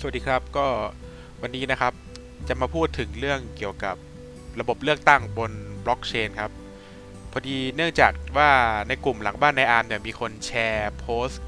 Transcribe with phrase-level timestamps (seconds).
[0.00, 0.66] สวัสดีครับก็
[1.42, 1.92] วันนี้นะครับ
[2.48, 3.96] จะมาพูดถึงเรื่องเกี่ยวกับ
[4.60, 5.52] ระบบเลือกตั้งบน
[5.84, 6.52] บล็อกเชนครับ
[7.32, 8.50] พอดีเนื่องจากว่า
[8.88, 11.42] ในกลุ่มหลังบ้านในอาร์มเนี่ยมีคนแชร์โพสต์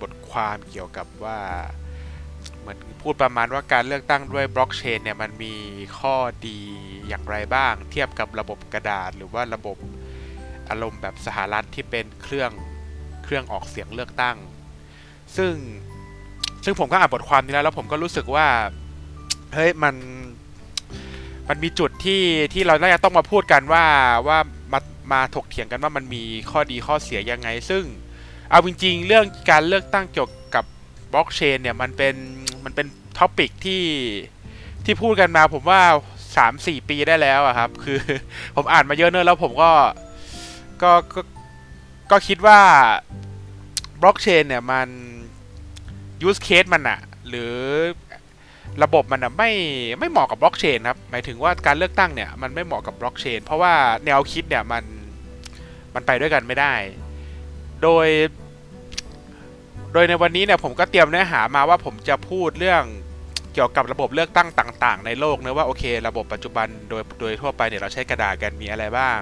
[0.00, 1.38] บทความเกี่ยวกับว่า
[2.60, 5.54] เหมือนพูดประมาณว่าการเลือกตั้งด้วยบล็อกเชนเนี่ยมันมี
[5.98, 6.16] ข้อ
[6.46, 6.60] ดี
[7.08, 9.76] อย่างไรบ้าง เทียบกับระบบกระดาษ หรือว่าระบบ
[10.68, 12.50] อารมณ์แบบสหรัฐที่เป็นเครื่อง
[13.24, 14.36] เครื่องออกเสียงเลือกตั้ง
[15.36, 15.54] ซึ่ง
[16.66, 18.46] ซึ่งผมก็อ่านบทความนี้แล้วแล้วผมก็รู้สึกว่า
[19.54, 19.94] เฮ้ยมัน
[21.48, 23.84] มันมีจุดที่ที่เราน่าจะต้องมาพูดกันว่า
[24.28, 24.38] ว่า
[24.72, 24.80] มา
[25.12, 27.84] มาถกเถียงกันว่ามันมีข้อดีข้อเสียยังไง ซึ่ง
[28.50, 30.64] เอาจริงๆ เรื่องการเลือกตั้งเกี่ยวกับ
[31.12, 32.14] บล็อกเชนเนี่ยมันเป็น
[32.64, 32.86] มันเป็น
[33.18, 33.84] topic ที่
[34.84, 35.80] ที่พูดกันมาผมว่า
[36.34, 37.98] 3-4 ปีได้แล้วอะครับ คือ
[38.56, 39.70] ผมอ่านมาเยอะเนอะแล้วผมก็
[40.82, 41.20] ก็ก็
[42.10, 42.60] ก็คิดว่า
[44.02, 44.88] บล็อกเชนเนี่ยมัน
[46.26, 47.54] use case มันอะหรือ
[48.82, 49.50] ระบบมันอะไม่
[49.98, 53.72] ไม่เหมาะกับบล็อกเชนครับหมายถึงว่าการเลือกตั้งเนี่ยมันไม่เหมาะกับบล็อกเชนเพราะว่า
[54.06, 54.84] แนวคิดเนี่ยมัน
[55.94, 56.74] มันไปด้วยกันไม่ได้
[57.82, 58.08] โดย
[59.92, 62.82] โดยในวันนี้เนี่ยผมก็เตรียมเนื้อหามาว่าผมจะพูดเรื่อง
[63.54, 69.20] เกี่ยวกับระบบเลือกตั้งต่าง ๆ ในโลกนะว่าโอเค ระบบปัจจุบันโดยโดยทั่วไปเนี่ยเราใช้กระดาษกันมีอะไรบ้าง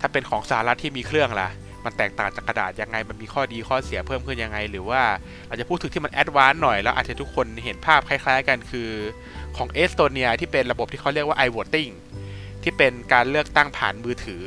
[0.00, 1.48] ถ้าเป็นของสหรัฐที่มีเครื่องล่ะ
[1.84, 5.02] มันแตกต่างจากกระดาษยังไง มันมีข้อดีข้อเสียเพิ่มขึ้นยังไง หรือว่า
[5.48, 8.90] อาจจะพูดถึงที่มัน advance หน่อยแล้วอาจจะทุกคนเห็นภาพคล้าย ๆ กันคือ
[9.56, 11.92] ของเอสโตเนียที่เป็นระบบที่เขาเรียกว่า i-voting
[12.62, 14.42] ที่เป็นการเลือกตั้งผ่านมือถือ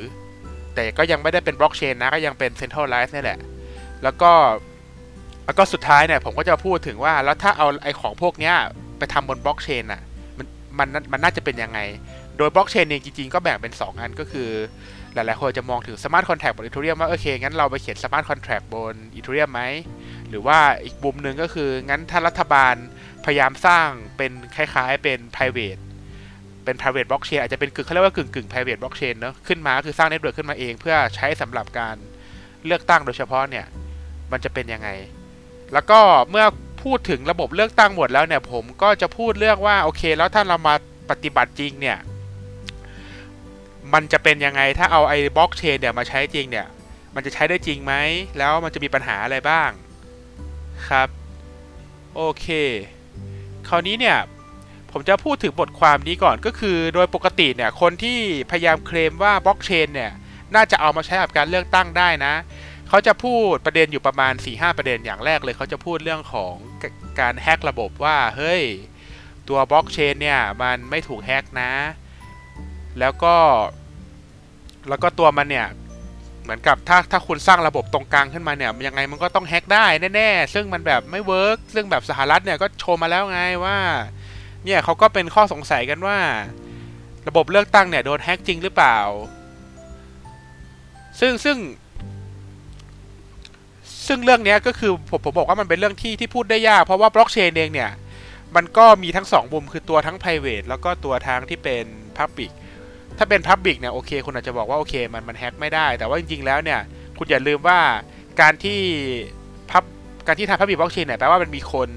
[0.75, 3.39] แต่ก็ยังไม่ได้เป็นบล็อกเชนนะก็ยังเป็น centralize นี่แหละ
[4.03, 4.31] แล้วก็
[5.45, 8.55] แล้วก็สุดท้ายเนี่ยผมก็จะพูดถึงว่าแล้วถ้าเอาไอ้ของพวกเนี้ย
[8.97, 10.01] ไปทำบนบล็อกเชนอะ
[10.37, 11.79] มันมันมันน่าจะเป็นยังไง
[12.37, 14.49] โดยบล็อกเชนเองจริงๆก็แบ่งเป็น 2 อันก็คือ
[15.13, 19.61] หลายๆคนจะมองถึง smart contract บน Ethereum ว่าโอเคงั้นเราไปเขียน smart contract บน Ethereum ไหม
[20.29, 22.75] หรือว่าอีกมุมหนึ่งก็คืองั้นถ้ารัฐบาล
[23.25, 25.81] พยายามสร้างเป็นคล้ายๆเป็น private
[26.63, 31.95] เป็น private blockchain อาจจะเป็นกึ่งเขาเรียกว่ากึ่งกึ่ง private blockchain เนอะขึ้นมาคือสร้าง network ขึ้นมาเองเพื่อใช้สำหรับการ
[32.65, 33.65] เลือกตั้งโดยเฉพาะเนี่ย
[34.31, 34.89] มันจะเป็นยังไง
[35.73, 35.99] แล้วก็
[36.29, 36.45] เมื่อ
[36.83, 40.75] พูดถึงระบบเลือกตั้งหมดแล้วเนี่ยผมก็จะพูดเรื่องว่าโอเค แล้วถ้าเรามา
[41.09, 41.97] ปฏิบัติจริงเนี่ย
[43.93, 46.67] มันจะเป็นยังไงถ้าเอาไอ้บล็อกเชนเนี่ยมาใช้จริงเนี่ย
[47.15, 47.93] มันจะใช้ได้จริงไหม
[48.37, 49.69] แล้วมันจะมีปัญหาอะไรบ้าง
[50.89, 51.09] ครับ
[52.15, 52.47] โอเค
[53.67, 54.17] คราวนี้เนี่ย
[54.91, 58.19] ผมจะพูดถึงบทความนี้ก่อนก็คือโดยปกติเนี่ยคนที่
[58.51, 60.11] พยายามเคลมว่าบล็อกเชนเนี่ย
[60.55, 62.33] น่าจะเอามาใช้กับการเลือกตั้งได้นะ
[62.89, 66.53] เขาจะพูดประเด็นอยู่ประมาณ 4-5 ประเด็นอย่างแรกเลย เขาจะพูดเรื่องของ
[67.19, 68.63] การแฮกระบบว่า เฮ้ย
[69.47, 71.71] ตัวบล็อกเชนเนี่ย มันไม่ถูกแฮกนะ
[72.99, 73.35] แล้วก็
[74.89, 75.67] แล้วก็ตัวมันเนี่ย
[76.43, 79.85] เหมือนกับถ้าถ้าคุณสร้างระบบตรงกลางขึ้นมาเนี่ยยังไงมันก็ต้องแฮกได้
[80.15, 83.77] แน่ๆ ซึ่งมันแบบไม่ work ซึ่งแบบสหรัฐเนี่ยก็โชว์มาแล้วไงว่า
[84.65, 86.17] เนี่ยเขาก็เป็นข้อสงสัยกันว่า
[87.27, 88.97] ระบบเลือกตั้งเนี่ยโดนแฮกจริงหรือเปล่า
[91.19, 91.57] ซึ่งซึ่ง
[94.07, 97.91] ซึ่งเรื่องนี้ก็คือผมผมบอกว่ามันเป็นเรื่องที่ที่พูดได้ยาก เพราะว่าบล็อกเชนเองเนี่ย
[98.55, 101.85] มันก็มีทั้งสองมุมคือตัวทั้ง private แล้วก็ตัวทางที่เป็น
[102.17, 102.51] public
[103.17, 106.79] ถ้าเป็น public เนี่ยโอเคคุณอาจจะบอกว่าโอเคมันมันแฮกไม่ได้ แต่ว่าจริงๆแล้วเนี่ย
[107.17, 107.79] คุณอย่าลืมว่า
[108.41, 108.79] การที่
[109.71, 109.83] พับ
[110.27, 111.89] การที่ทำ public blockchain เนี่ยแปลว่ามันมีคน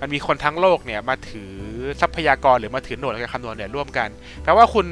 [0.00, 1.52] มันมีคนทั้งโลกเนี่ยมาถือ
[2.00, 4.08] ทรัพยากรหรือมาถือโหนดในการคำนวณเนี่ยร่วมกัน
[4.42, 4.86] แปลว่าคุณ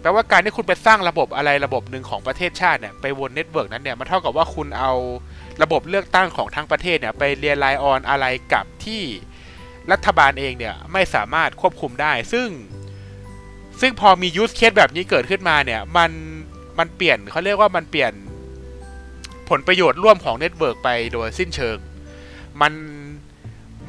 [0.00, 4.92] แปลว่าการที่คุณไปสร้างระบบอะไรระบบหนึ่งของประเทศชาติเนี่ยไปบน network นั้นเนี่ยมันเท่ากับว่าคุณเอา
[5.62, 9.02] ระบบเลือกตั้งของทั้งประเทศเนี่ยไป rely on อะไรกับที่
[9.92, 12.48] รัฐบาลเองเนี่ยไม่สามารถควบคุมได้ ซึ่ง
[13.80, 16.10] ซึ่งพอมี use case แบบนี้เกิดขึ้นมาเนี่ย มัน
[16.78, 18.12] มันเปลี่ยนเขาเรียกว่ามันเปลี่ยน
[19.48, 21.76] ผลประโยชน์ร่วมของ network ไปโดยสิ้นเชิง
[22.60, 22.72] มัน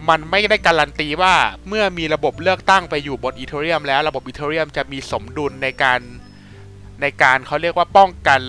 [0.10, 1.34] มันไม่ได้การันตีว่า
[1.68, 6.00] เมื่อมีระบบเลือกตั้งไปอยู่บนอีเทเรียมแล้วระบบอีเทเรียมจะมีสมดุลในการ
[7.02, 8.42] ในการเขาเรียกว่าป้องกัน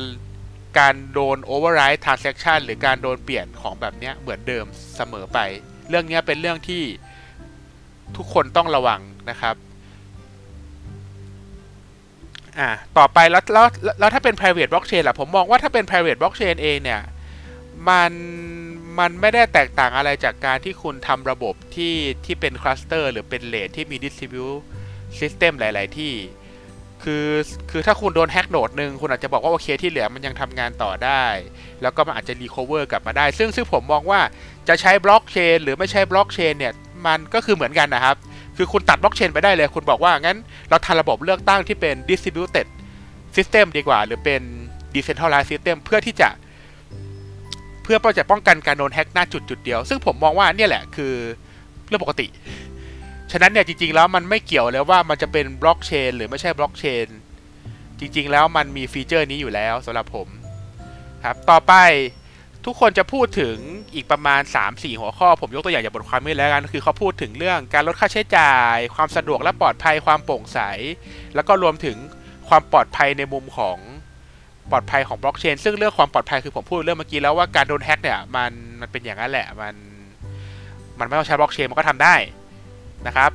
[0.79, 4.65] การโดน override transaction หรือการโดนเปลี่ยนของแบบนี้เหมือนเดิม
[4.97, 5.39] เสมอไป
[5.89, 6.83] เรื่องนี้เป็นเรื่องที่
[8.17, 9.01] ทุกคนต้องระวัง
[9.31, 9.55] นะครับ
[12.59, 13.67] อ่าต่อไปแล้วแล้ว
[13.99, 17.03] แล้วถ้าเป็น private blockchain ล่ะผมมองว่าถ้าเป็น private blockchain เองเนี่ย
[17.89, 18.13] มัน
[18.99, 21.95] มันไม่ได้แตกต่างอะไรจากการที่คุณทำระบบที่
[22.25, 24.59] ที่เป็น cluster หรือเป็นเลทที่มี distribute
[25.21, 26.15] system หลาย ๆ ที่
[27.03, 27.27] คือ
[27.71, 31.25] คือถ้าคุณโดนแฮก node หนึ่งคุณอาจจะบอกว่า โอเคที่เหลือมันยังทำงานต่อได้
[31.83, 34.21] แล้วก็มันอาจจะ recover กลับมาได้ ซึ่งซึ่งผมมองว่า
[34.69, 36.73] จะใช้บล็อกเชนหรือไม่ใช่บล็อกเชนเนี่ย
[37.07, 38.17] มันก็คือเหมือนกันนะครับ
[38.57, 40.39] คือคุณตัดบล็อกเชนไปได้เลย คุณบอกว่างั้น
[40.71, 42.67] เราทำระบบเลือกตั้งที่เป็น distributed
[43.37, 44.43] system ดีกว่า หรือเป็น
[44.95, 46.29] decentralized system เพื่อที่จะ
[47.83, 51.15] เพื่อจะป้องกันการโดนแฮกหน้าจุดจุดเดียว ซึ่งผมมองว่าเนี่ยแหละคือ
[51.87, 52.27] เรื่องปกติ
[53.33, 57.07] ฉะนั้นเนี่ยจริง ๆ แล้วมันไม่เกี่ยวเลยว่ามันจะเป็นบล็อกเชนหรือไม่ใช่บล็อกเชน
[57.99, 60.29] จริง ๆ แล้วมันมี feature นี้อยู่แล้วสำหรับผม
[61.25, 61.75] ครับ ต่อไป
[62.67, 63.57] ทุกคนจะพูดถึง
[63.95, 64.41] อีกประมาณ
[64.71, 70.59] 3-4 หัวข้อ ผมยกตัวอย่างจากบทความนี้แล้วกัน คือเขาพูดถึงเรื่องการลดค่าใช้จ่าย ความสะดวกและปลอดภัยความโปร่งใส
[71.35, 71.97] แล้วก็รวมถึง
[72.49, 73.79] ความปลอดภัยในมุมของ
[74.71, 79.75] ปลอดภัยของบล็อกเชนซึ่งเรื่องความปลอดภัยคือผมพูดเรื่องเมื่อกี้แล้วว่าการโดนแฮ็กเนี่ยมันมันเป็นอย่างนั้นแหละมัน
[80.99, 82.15] มันไม่ต้องใช้บล็อกเชนมันก็ทำได้
[83.07, 83.31] นะครับ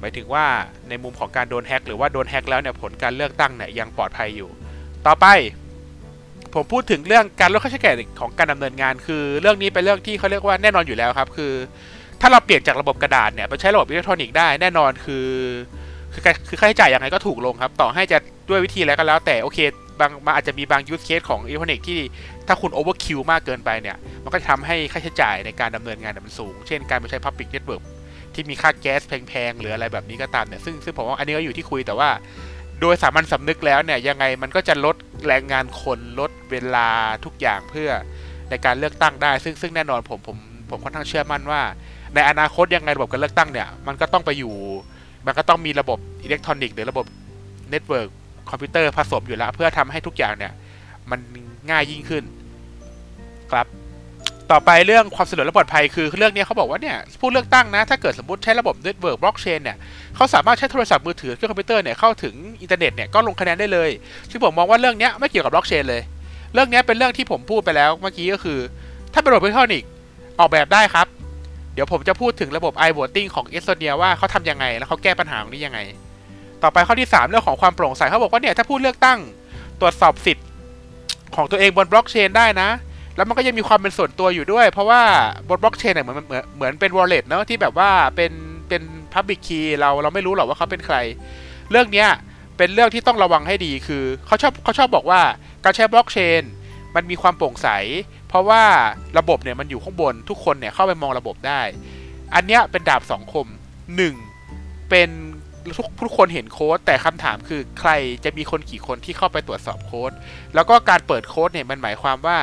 [0.00, 0.44] หมายถึงว่า
[0.88, 4.50] ในมุมของการโดนแฮ็กหรือว่าโดนแฮ็กแล้วเนี่ยผลการเลือกตั้งเนี่ยยังปลอดภัยอยู่
[5.06, 5.26] ต่อไป
[6.54, 11.52] ผมพูดถึงเรื่องการลดค่าใช้จ่ายของการดำเนินงาน คือเรื่องนี้เป็นเรื่องที่เขาเรียกว่าแน่นอนอยู่แล้วครับ คือ
[12.20, 15.28] ถ้าเราเปลี่ยนจากระบบกระดาษเนี่ยไปใช้ระบบอิเล็กทรอนิกส์ได้แน่นอนคือ
[16.12, 18.18] คือคือค่าใช้จ่ายยังไงก็ถูกลงครับ ต่อให้จะ
[18.48, 19.58] ด้วยวิธีแล้วก็แล้วแต่โอเค
[20.00, 21.98] บางมันอาจจะมีบาง use case ของอิเล็กทรอนิกส์ที่
[22.46, 27.82] ถ้าคุณ overkill มากเกินไปเนี่ย มันก็จะทำให้ค่าใช้จ่ายในการดำเนินงานมันสูง เช่นการไปใช้ Public Network
[28.34, 32.08] ที่มีค่าแก๊สแพงๆ หรืออะไรแบบนี้ก็ตามเนี่ย ซึ่งซึ่งผมว่าอันนี้ก็อยู่ที่คุยแต่ว่า
[32.80, 36.88] โดยสามัญสำนึกแล้วเนี่ยยังไงมันก็จะลดแรงงานคนลดเวลา
[37.24, 37.90] ทุกอย่างเพื่อ
[38.50, 40.36] ในการเลือกตั้งได้ ซึ่งซึ่งแน่นอนผมผม
[40.70, 41.60] ผมค่อนข้างเชื่อมั่นว่า
[42.14, 44.54] ในอนาคตยังไงระบบการเลือกตั้งเนี่ยมันก็ต้องไปอยู่
[45.26, 47.06] มันก็ต้องมีระบบอิเล็กทรอนิกส์หรือระบบ
[47.70, 48.08] เน็ตเวิร์ก
[48.50, 50.52] คอมพิวเตอร์ผสมอยู่แล้ว เพื่อทำให้ทุกอย่างเนี่ย
[51.10, 51.20] มัน
[51.70, 52.24] ง่ายยิ่งขึ้น
[53.52, 53.66] ครับ
[54.52, 59.76] ต่อไปเรื่องความสะดวกและปลอดภัยคือเรื่องนี้เขาบอกว่าเนี่ยผู้เลือกตั้งนะ ถ้าเกิดสมมติใช้ระบบเน็ตเวิร์กบล็อกเชนเนี่ย
[60.16, 63.90] เขาสามารถใช้โทรศัพท์มือถือเครื่องคอมพิวเตอร์เนี่ยเข้าถึงอินเทอร์เน็ตเนี่ยก็ลงคะแนนได้เลย
[64.30, 66.02] ซึ่งผมมองว่าเรื่องนี้ไม่เกี่ยวกับบล็อกเชนเลย
[66.54, 68.58] เรื่องนี้เป็นเรื่องที่ผมพูดไปแล้วเมื่อกี้ก็คือ
[69.12, 69.90] ถ้าเป็นระบบอิเล็กทรอนิกส์
[70.38, 71.06] ออกแบบได้ครับ
[71.74, 75.80] เดี๋ยวผมจะพูดถึงระบบ i-voting ของเอสโตเนียว่าเขาทำยังไงแล้วเขาแก้ปัญหาตรงนี้ยังไง
[76.62, 79.18] ต่อไปข้อที่ 3 เรื่องของความโปร่งใสเขาบอกว่าเนี่ยถ้าผู้เลือกตั้ง
[79.80, 80.46] ตรวจสอบสิทธิ์
[81.36, 82.68] ของตัวเองบนบล็อกเชนได้นะ
[83.16, 85.02] แล้วมันก็ยังมีความเป็นส่วนตัวอยู่ด้วย เพราะว่า
[85.48, 88.32] บนบล็อกเชนเนี่ยเหมือนเหมือนเหมือนเป็น wallet เนาะที่แบบว่าเป็น
[88.68, 88.82] เป็น
[89.12, 90.96] public key เราเราไม่รู้หรอกว่าเขาเป็นใคร
[91.70, 92.08] เรื่องเนี้ย
[92.58, 95.20] เป็นเรื่องที่ต้องระวังให้ดีคือเขาชอบเขาชอบบอกว่า
[95.64, 96.42] การใช้บล็อกเชน
[96.94, 97.68] มันมีความโปร่งใส
[98.28, 98.62] เพราะว่า
[99.18, 101.60] ระบบเนี่ยมันอยู่ข้างบนทุกคนเนี่ยเข้าไปมองระบบได้
[102.34, 103.46] อันเนี้ยเป็นดาบสองคม
[104.18, 104.90] 1.
[104.90, 105.08] เป็น
[105.76, 107.90] ทุกทุกคนเห็นโค้ดแต่คำถามคือใคร
[108.24, 110.12] จะมีคนกี่คนที่เข้าไปตรวจสอบโค้ด
[110.54, 112.38] แล้วก็การเปิดโค้ดเนี่ยมันหมายความว่า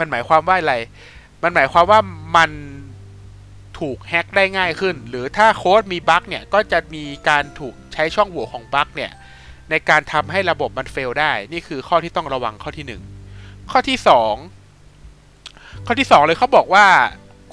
[0.00, 0.74] มันหมายความว่าอะไร
[1.42, 2.00] มันหมายความว่า
[2.36, 2.50] มัน
[3.78, 9.12] ถูกแฮ็กได้ง่ายขึ้น หรือถ้าโค้ดมีบั๊กเนี่ย ก็จะมีการถูกใช้ช่องโหว่ของบั๊กเนี่ย
[9.70, 12.98] ในการทำให้ระบบมันเฟลได้ นี่คือข้อที่ต้องระวังข้อที่
[13.28, 13.98] 1 ข้อที่
[14.72, 16.86] 2 ข้อที่ 2 เลยเขาบอกว่า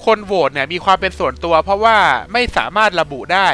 [0.05, 1.97] คนโหวตเนี่ยมีความเป็นส่วนตัว เพราะว่า
[2.33, 3.49] ไม่สามารถระบุได้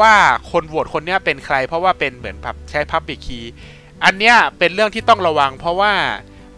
[0.00, 0.14] ว่า
[0.50, 3.44] คนโหวตคนนี้เป็นใคร เพราะว่าเป็นเหมือนแบบใช้ Public Key
[4.04, 5.92] อันเนี้ยเป็นเรื่องที่ต้องระวัง เพราะว่า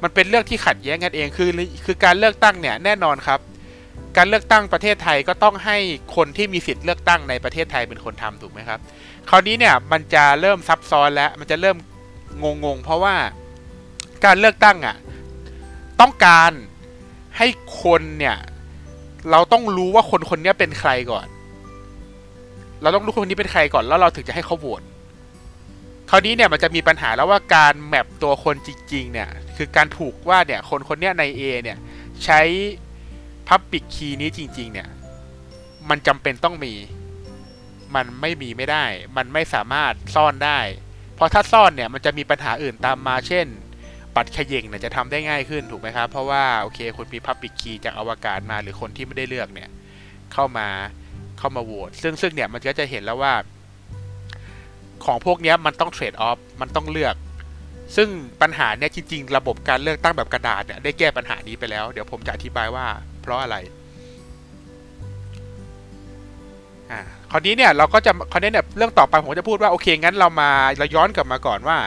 [0.03, 1.51] มันเป็นเรื่องที่ขัดแย้งกันเองคือ
[1.85, 3.41] คือการเลือกตั้งเนี่ยแน่นอนครับ
[4.17, 5.77] การเลือกตั้งประเทศไทยก็ต้องให้
[6.17, 8.81] คนที่มีสิทธิ์เลือกตั้งในประเทศไทยเป็นคนทำถูกไหมครับ
[9.29, 11.77] คราวนี้เนี่ยมันจะเริ่มซับซ้อนแล้วมันจะเริ่ม
[12.65, 13.15] งงๆเพราะว่า
[14.25, 14.97] การเลือกตั้งอะ
[16.01, 16.53] ต้องการ
[17.39, 17.47] ให้
[17.83, 18.37] คนเนี่ย
[19.31, 21.27] เราต้องรู้ว่าคนคนนี้เป็นใครก่อน
[22.83, 24.83] เราต้องรู้คนนี้เป็นใครก่อนแล้วเราถึงจะให้เขาโหวต
[26.11, 31.79] คราวนี้เนี่ยมันจะมีปัญหาแล้วว่าการแมปตัวคนจริงๆเนี่ยคือการถูกว่าเนี่ยคนคนเนี้ยใน A เนี่ย
[32.25, 32.41] ใช้
[33.49, 34.89] Public Key นี้จริง ๆ เนี่ย
[35.89, 36.75] มันจำเป็นต้องมี
[37.95, 38.85] มันไม่มีไม่ได้
[39.17, 40.61] มันไม่สามารถซ่อนได้
[41.15, 43.47] เพราะถ้าซ่อนเนี่ยมันจะมีปัญหาอื่นตามมาเช่น
[44.15, 49.69] บัตรขย่งเนี่ยจะทำได้ง่ายขึ้นถูกไหมครับ เพราะว่าโอเคคนมี Public Key จากอวกาศมาหรือคนที่ไม่ได้เลือกเนี่ย
[50.33, 50.69] เข้ามา
[51.39, 53.35] เข้ามาโหวตซึ่งซึ่งเนี่ยมันก็จะเห็นแล้วว่า
[55.05, 57.17] ของพวกนี้มันต้องเทรดออฟมันต้องเลือก
[57.97, 58.09] ซึ่ง
[58.43, 62.87] ปัญหาเนี่ยจริง ๆ ระบบการเลือกตั้งแบบกระดาษเนี่ยได้แก้ปัญหานี้ไปแล้ว เดี๋ยวผมจะอธิบายว่า
[63.23, 63.57] เพราะอะไร
[66.91, 67.01] อ่า
[67.31, 71.79] คราวนี้เนี่ยเราก็จะคราวนี้เนี่ยเรื่องต่อไปผมจะพูดว่าโอเคงั้นเรามาเราย้อนกลับมาก่อนว่า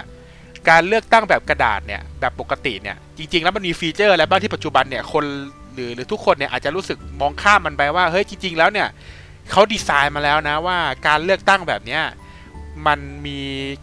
[0.70, 5.26] การเลือกตั้งแบบกระดาษเนี่ยแบบปกติเนี่ยจริง ๆ แล้วมันมีฟีเจอร์อะไรบ้างที่ปัจจุบันเนี่ยคน
[5.74, 8.88] หรือหรือทุกคนเนี่ยอาจจะรู้สึกมองข้ามมันไปว่าเฮ้ยจริง ๆ แล้วเนี่ย
[9.52, 10.78] เขาดีไซน์มาแล้วนะว่า
[11.08, 12.02] การเลือกตั้งแบบเนี้ย
[12.88, 13.40] มันมี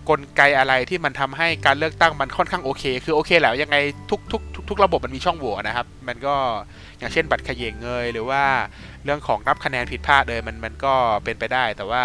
[0.09, 3.77] กลไกอะไรที่มันทำให้การเลือกตั้งมันค่อนข้างโอเค คือโอเคแล้วยังไง
[4.11, 6.35] ทุกทุกทุกระบบมันมีช่องโหว่นะครับ มันก็
[6.99, 8.43] อย่างเช่นบัตรเขย่งเงี้ยหรือว่า
[9.05, 12.05] เรื่องของนับคะแนนผิดพลาดเลยมันมันก็เป็นไปได้ แต่ว่า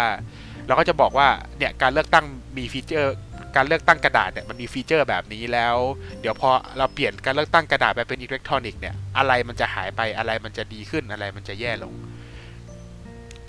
[0.66, 2.24] เราก็จะบอกว่าเนี่ยการเลือกตั้ง
[2.56, 3.14] มีฟีเจอร์
[3.56, 5.76] การเลือกตั้งกระดาษเนี่ยมันมีฟีเจอร์แบบนี้แล้ว
[6.20, 11.92] เดี๋ยวพอเราเปลี่ยนการเลือกตั้งกระดาษไปเป็นอิเล็กทรอนิกส์เนี่ยอะไรมันจะหายไปอะไรมันจะดีขึ้นอะไรมันจะแย่ลง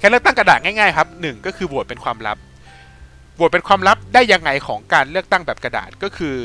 [0.02, 2.38] การเลือกตั้งกระดาษง่ายๆครับหนึ่งก็คือโหวตเป็นความลับ
[3.36, 6.38] โหวตเป็นความลับได้ยังไงของการเลือกตั้งแบบกระดาษก็คือ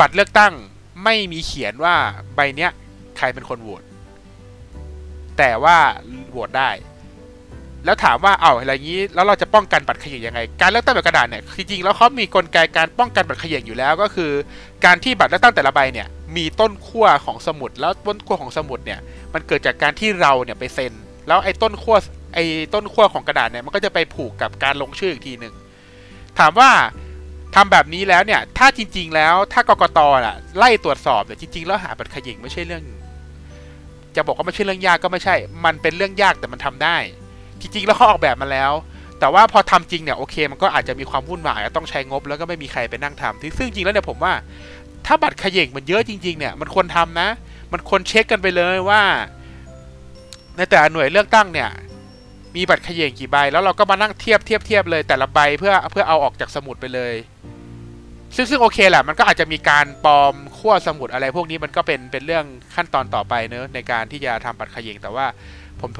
[0.00, 0.52] บัตรเลือกตั้ง
[1.04, 1.94] ไม่มีเขียนว่า
[2.34, 2.70] ใบเนี้ย
[3.18, 3.82] ใครเป็นคนโหวต
[5.38, 5.76] แต่ว่า
[6.30, 6.70] โหวตได้
[7.84, 14.30] แล้วถามว่าเอา้าอะไรงนี้ แล้วเราจะป้องกันบัตรเขย่งยังไง การเลือกตั้งแบบกระดาษเนี่ยจริงๆแล้วเขามีกลไกการป้องกันบัตรเขย่งอยู่แล้วก็คือ
[14.84, 19.00] การที่บัตรเลือกตั้งแต่ละใบเนี่ยมีต้นขั้วของสมุดแล้วต้นขั้วของสมุดเนี่ย
[19.34, 20.92] มันเกิดจากการที่เราเนี่ยไปเซ็น
[21.28, 21.96] แล้วไอ้ต้นขั้ว
[22.34, 22.44] ไอ้
[22.74, 25.54] ต้นขั้วของกระดาษเนี่ยมันก็จะไปผูกกับการลงชื่ออีกทีหนึ่ง
[26.38, 26.70] ถามว่า
[27.54, 32.82] ทำแบบนี้แล้วเนี่ย ถ้าจริง ๆ แล้วถ้ากกตอะ ไล่ตรวจสอบเนี่ยจริง ๆ แล้วหาบัตรขย่งไม่ใช่เรื่อง
[34.16, 36.96] จะบอกว่าไม่ใช่เรื่องยากก็ไม่ใช่ มันเป็นเรื่องยากแต่มันทำได้
[37.60, 38.72] จริง ๆ แล้วเขาออกแบบมาแล้ว
[39.18, 44.32] แต่ว่าพอทำจริงเนี่ยโอเค มันก็อาจจะมีความวุ่นวายต้องใช้งบแล้วก็ไม่มีใครไปนั่งทำซึ่งจริงแล้วเนี่ยผมว่า
[45.06, 47.28] ถ้าบัตรขย่งมันเยอะจริง ๆ เนี่ยมันควรทำนะ
[47.72, 49.02] มันควรเช็คกันไปเลยว่า
[50.56, 51.70] ในแต่ละหน่วยเลือกตั้งเนี่ย
[52.56, 57.14] มีบัตรเขย่งกี่ใบ แล้วเราก็มานั่งเทียบเทียบเทียบเลยแต่ละใบเพื่อเพื่อเอาออกจากสมุดไปเลย
[58.36, 62.44] ซึ่งซึ่งโอเคแหละมันก็อาจจะมีการปลอมขั้วสมุดอะไร พวกนี้มันก็เป็นเป็นเรื่อง
[62.74, 65.26] ขั้นตอนต่อไปเนอะในการที่จะทำบัตรเขย่งแต่ว่า
[65.80, 65.90] ผม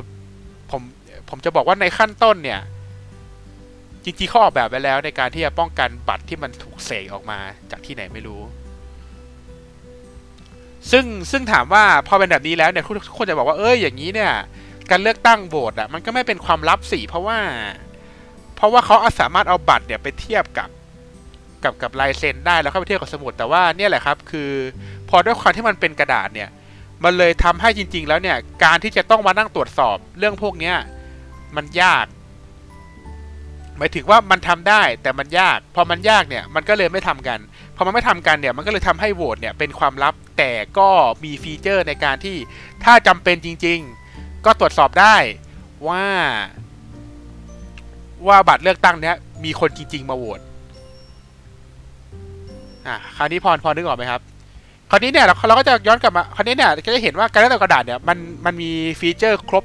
[0.71, 0.83] ผม
[1.29, 2.61] ผมจะบอกว่าในขั้นต้นเนี่ย
[4.05, 7.39] จริงๆเขาออกแบบไว้แล้วในการที่จะป้องกันบัตรที่มันถูกเสกออกมา
[7.71, 8.43] จากที่ไหนไม่รู้
[10.91, 14.33] ซึ่งซึ่งถามว่าพอเป็นแบบนี้แล้วเนี่ยทุกคนจะบอกว่าเอ้ยอย่างนี้เนี่ย
[14.91, 17.39] การเลือกตั้งโหวตอะมันก็ไม่เป็นความลับสิเพราะว่า
[18.57, 20.69] เพราะว่าเขาสามารถเอาบัตรเนี่ยไปเทียบกับ
[21.65, 24.51] กับกับลายเซ็นได้แล้วเข้าไปเทียบกับสมุดแต่ว่าเนี่ยแหละครับ คือ
[25.09, 26.51] พอด้วยความที่มันเป็นกระดาษเนี่ย
[27.05, 30.77] มันเลยทำให้จริง ๆ แล้วเนี่ย การที่จะต้องมานั่งตรวจสอบเรื่องพวกเนี้ย
[31.57, 32.07] มันยาก
[33.79, 37.39] หมายถึงว่ามันทำได้แต่มันยาก พอมันยากเนี่ยมันก็เลยไม่ทำกัน
[37.77, 40.89] พอมันไม่ทำกันเนี่ยมันก็เลยทำให้โหวตเนี่ยเป็นความลับแต่ก็
[41.25, 42.37] มีฟีเจอร์ในการที่
[42.85, 44.04] ถ้าจำเป็นจริง ๆ
[44.47, 45.17] ก็ตรวจสอบได้
[45.89, 46.05] ว่า
[48.27, 50.41] ว่าบัตรเลือกตั้งเนี้ยมีคนจริง ๆ มาโหวต
[52.87, 54.21] อะคราวนี้พอพอนึกออกไหมครับ
[54.91, 58.71] คราวนี้เนี่ยเราเราก็จะย้อนกลับมาคราวนี้เนี่ยก็จะเห็นว่าการเลือกตั้งกระดาษเนี่ยมันมันมี
[59.01, 59.65] ฟีเจอร์ครบ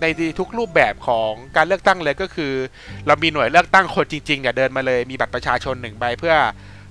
[0.00, 0.06] ใน
[0.38, 2.52] ทุกรูปแบบของการเลือกตั้งเลยก็คือ
[3.06, 6.34] เรามีหน่วยเลือกตั้งคนจริงๆเนี่ยเดินมาเลยมีบัตรประชาชนหนึ่งใบเพื่อ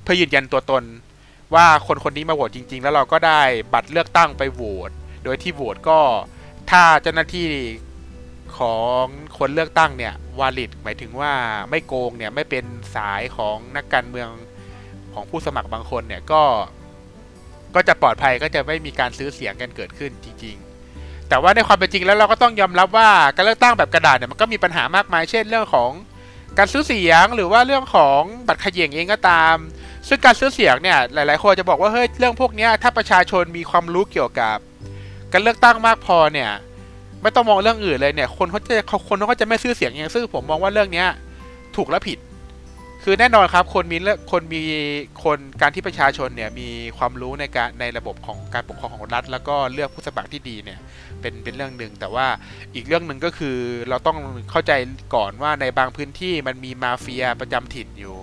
[0.04, 0.84] เพื่อยืนยันตัวตน
[1.56, 3.42] ว่าคนคนนี้มาโหวตจริง ๆ แล้วเราก็ได้
[3.74, 4.92] บัตรเลือกตั้งไปโหวต
[5.24, 6.00] โดยที่โหวตก็
[6.72, 7.48] ถ้าเจ้าหน้าที่
[8.58, 9.06] ของ
[9.38, 11.34] คนเลือกตั้งเนี่ยวาลิดหมายถึงว่า
[11.70, 12.66] ไม่โกงเนี่ยไม่เป็น
[12.96, 14.30] สายของนักการเมือง
[15.14, 16.44] ของผู้สมัครบางคนเนี่ยก็
[17.76, 20.56] ก็จะปลอดภัยก็จะไม่มีการซื้อเสียงกันเกิดขึ้นจริง
[20.94, 25.92] ๆ แต่ว่าในความเป็นจริงแล้วเราก็ต้องยอมรับว่าการเลือกตั้งแบบกระดาษเนี่ยมันก็มีปัญหามากมาย เช่นเรื่องของ
[26.58, 29.56] การซื้อเสียงหรือว่าเรื่องของบัตรเขย่งเองก็ตาม
[30.08, 34.58] ซึ่งการซื้อเสียงเนี่ยหลายๆคนจะบอกว่าเฮ้ยเรื่องพวกนี้ถ้าประชาชนมีความรู้เกี่ยวกับ
[35.34, 36.50] การเลือกตั้งมากพอเนี่ย
[37.22, 38.76] ไม่ต้องมองเรื่องอื่นเลยเนี่ย คนเขาจะ
[39.08, 41.08] คนเขาก็จะไม่ซื้อเสียงเองซึ่งผมมองว่าเรื่องเนี้ย
[41.76, 42.20] ถูกและผิด
[43.04, 44.62] คือแน่นอนครับคนมีเลือกคนมี
[45.24, 50.80] คนการที่ประชาชนเนี่ยมีความรู้ในการในระบบของการปกครองของรัฐ แล้วก็เลือกผู้สมัครที่ดีเนี่ย
[51.22, 52.28] เป็นเป็นเรื่องหนึ่งแต่ว่า
[52.76, 53.58] อีกเรื่องหนึ่งก็คือ
[53.90, 54.18] เราต้อง
[54.52, 54.72] เข้าใจ
[55.16, 58.18] ก่อนว่าในบางพื้นที่มันมีมาเฟียประจำถิ่นอยู่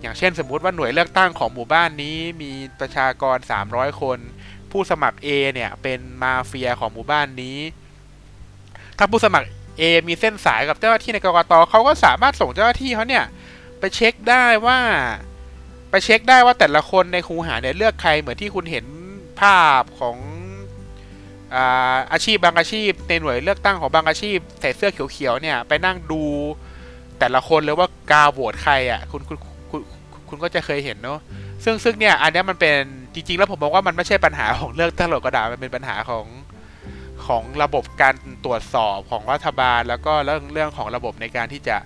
[0.00, 3.36] อย่างเช่นสมมุติว่าหน่วยเลือกตั้งของหมู่บ้านนี้มีประชากร
[3.68, 4.18] 300 คน
[4.72, 7.58] ผู้สมัคร A เนี่ยเป็นมาเฟียของหมู่บ้านนี้
[8.98, 9.48] ถ้าผู้สมัคร
[9.80, 13.24] A มีเส้นสายกับเจ้าหน้าที่ในกรกตเขาก็สามารถส่งเจ้าหน้าที่เขาเนี่ย
[13.78, 14.78] ไปเช็คได้ว่า
[15.90, 18.86] ไปเช็คได้ว่าแต่ละคนในคูหาเนี่ยเลือกใครเหมือนที่คุณเห็น
[19.40, 20.16] ภาพของ
[21.54, 26.22] อาอาชีพบางอาชีพในหน่วยเลือกตั้งของบางอาชีพใส่เสื้อเขียวๆเนี่ยไปนั่งดู
[27.18, 29.38] แต่ละคนเลยว่ากาโหวตใครอะคุณคุณ
[29.70, 29.80] คุณ
[30.28, 31.18] คุณก็จะเคยเห็นเนาะ
[31.64, 32.80] ซึ่งซึ่งเนี่ยอันนี้มันเป็น
[33.14, 36.26] จริง ๆ แล้วผมมองว่ามันไม่ใช่ปัญหาของเลือกตั้งหรอกกระดาษมันเป็นปัญหาของ
[37.26, 38.14] ของระบบการ
[38.44, 41.76] ตรวจสอบของรัฐบาล แล้วก็เรื่องเรื่องของระบบในการที่จะ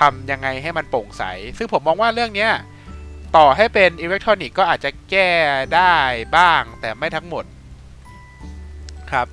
[0.00, 1.22] ทำยังไงให้มันโปร่งใส
[1.58, 2.52] ซึ่งผมมองว่าเรื่องเนี้ย
[3.36, 5.30] ต่อให้เป็นอิเล็กทรอนิกส์ก็อาจจะแก้
[5.74, 5.94] ได้
[6.36, 7.44] บ้างแต่ไม่ทั้งหมด
[9.12, 9.26] ครับ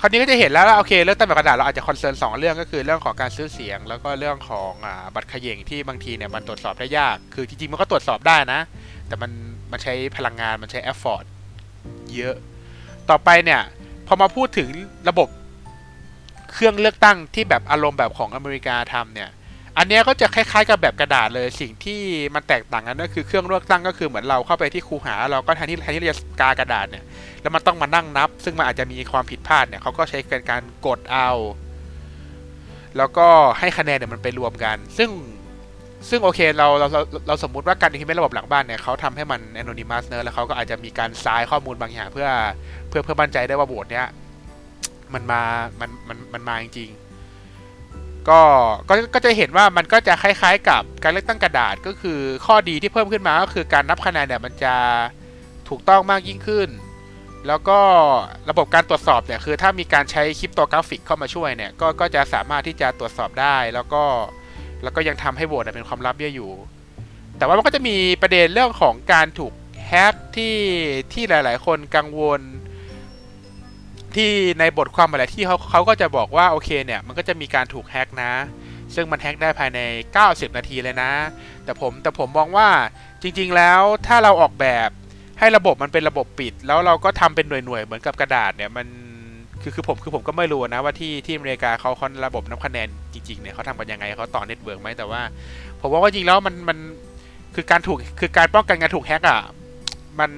[0.00, 8.60] คราวนี้ก็จะเห็นแล้วว่าโอเคเลือกตั้งแบบกระดาษเราอาจจะ concern สองเรื่องก็คือเรื่องของการซื้อเสียง แล้วก็เรื่องของบัตรเขย่งที่บางทีเนี่ยมันตรวจสอบได้ยาก คือจริงๆมันก็ตรวจสอบได้นะ
[9.08, 9.30] แต่มัน
[9.70, 11.24] มันใช้พลังงานมันใช้ effort
[12.16, 12.34] เยอะ
[13.10, 13.60] ต่อไปเนี่ย
[14.06, 14.68] พอมาพูดถึง
[15.08, 15.28] ระบบ
[16.52, 19.30] เครื่องเลือกตั้งที่แบบอารมณ์แบบของอเมริกาทำเนี่ย
[19.76, 22.00] อันเนี้ยก็จะคล้ายๆกับแบบกระดาษเลย สิ่งที่
[22.34, 27.04] มันแตกต่างกันก็คือเครื่องเลือกตั้งก็คือเหมือนเราเข้าไปที่คูหา เราก็แทนที่แทนที่เราจะกากระดาษเนี่ย
[27.42, 31.30] แล้วมันต้องมานั่งนับ ซึ่งมันอาจจะมีความผิดพลาดเนี่ยเขาก็ใช้การการกดเอา
[32.96, 35.10] แล้วก็ให้คะแนนเนี่ยมันไปรวมกัน ซึ่ง
[36.08, 42.28] ซึ่งโอเคเราเราเราเราสมมุติว่าการที่เป็นระบบหลังบ้านเนี่ยเขาทำให้มัน anonymous เนอะแล้วเขาก็อาจจะมีการซ้ายข้อมูลบางอย่างเพื่อ
[42.88, 44.06] เพื่อเพื่อมั่นใจได้ว่าโหวตเนี้ย
[45.14, 45.42] มันมา
[45.80, 48.40] มันมันมันมาจริงๆก็
[48.88, 54.74] ก็ก็จะเห็นว่ามันก็จะคล้ายๆ กับการเลือกตั้งกระดาษก็คือข้อดีที่เพิ่มขึ้นมาก็คือการนับคะแนนเนี่ยมันจะ
[55.68, 56.68] ถูกต้องมากยิ่งขึ้น
[57.46, 57.80] แล้วก็
[58.50, 64.02] ระบบการตรวจสอบเนี่ยคือถ้ามีการใช้คริปโตกราฟิกเข้ามาช่วยเนี่ยก็ก็จะสามารถที่จะตรวจสอบได้แล้วก็
[64.82, 66.50] แล้วก็ยังทำให้โหวตเป็นความลับเยอะอยู่
[67.38, 69.52] แต่ว่ามันก็จะมีประเด็นเรื่องของการถูก
[69.86, 70.56] แฮกที่
[71.12, 72.40] ที่หลาย ๆ คนกังวล
[74.14, 74.30] ที่
[74.60, 78.32] ในบทความอะไรที่เขาเขาก็จะบอกว่าโอเคเนี่ยมันก็จะมีการถูกแฮกนะ
[78.94, 79.80] ซึ่งมันแฮกได้ภายใน
[80.18, 81.12] 90 นาทีเลยนะ
[81.64, 82.68] แต่ผมแต่ผมมองว่า
[83.22, 84.88] จริง ๆ แล้วถ้าเราออกแบบ
[85.38, 88.86] ให้ระบบมันเป็นระบบปิด แล้วเราก็ทำเป็นหน่วย ๆ เหมือนกับกระดาษเนี่ยมัน
[89.68, 95.20] คือคือผมคือผมก็ไม่รู้นะว่าที่ที่อเมริกาเขาเขาระบบนับคะแนนจริงๆเนี่ยเขาทำกันยังไงเขาต่อเน็ตเวิร์กไหมแต่ว่า
[95.80, 96.78] ผมว่าจริงแล้วมันมัน
[97.54, 99.40] คือการถูกคือการป้องกันการถูกแฮกอะ
[100.20, 100.30] มัน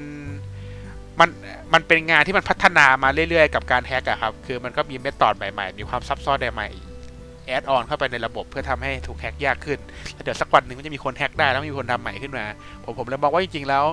[1.20, 1.28] มัน
[1.72, 9.78] มันเป็นงานที่มันพัฒนามาเรื่อยๆ กับการแฮกอะครับ คือมันก็มีเมธอดใหม่ๆ มีความซับซ้อนใหม่ๆแอดออนเข้าไปในระบบเพื่อทำให้ถูกแฮกยากขึ้น
[10.12, 12.44] แล้วเดี๋ยวสักวันหนึ่งมันจะมีคนแฮกได้แล้วมีคนทำใหม่ขึ้นมา
[12.84, 13.84] ผมผมเลยมองว่าจริงๆแล้ว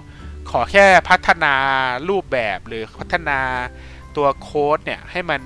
[0.52, 1.54] ขอแค่พัฒนา
[2.10, 3.40] รูปแบบหรือพัฒนา
[4.18, 5.42] ตัวโค้ดเนี่ยให้มัน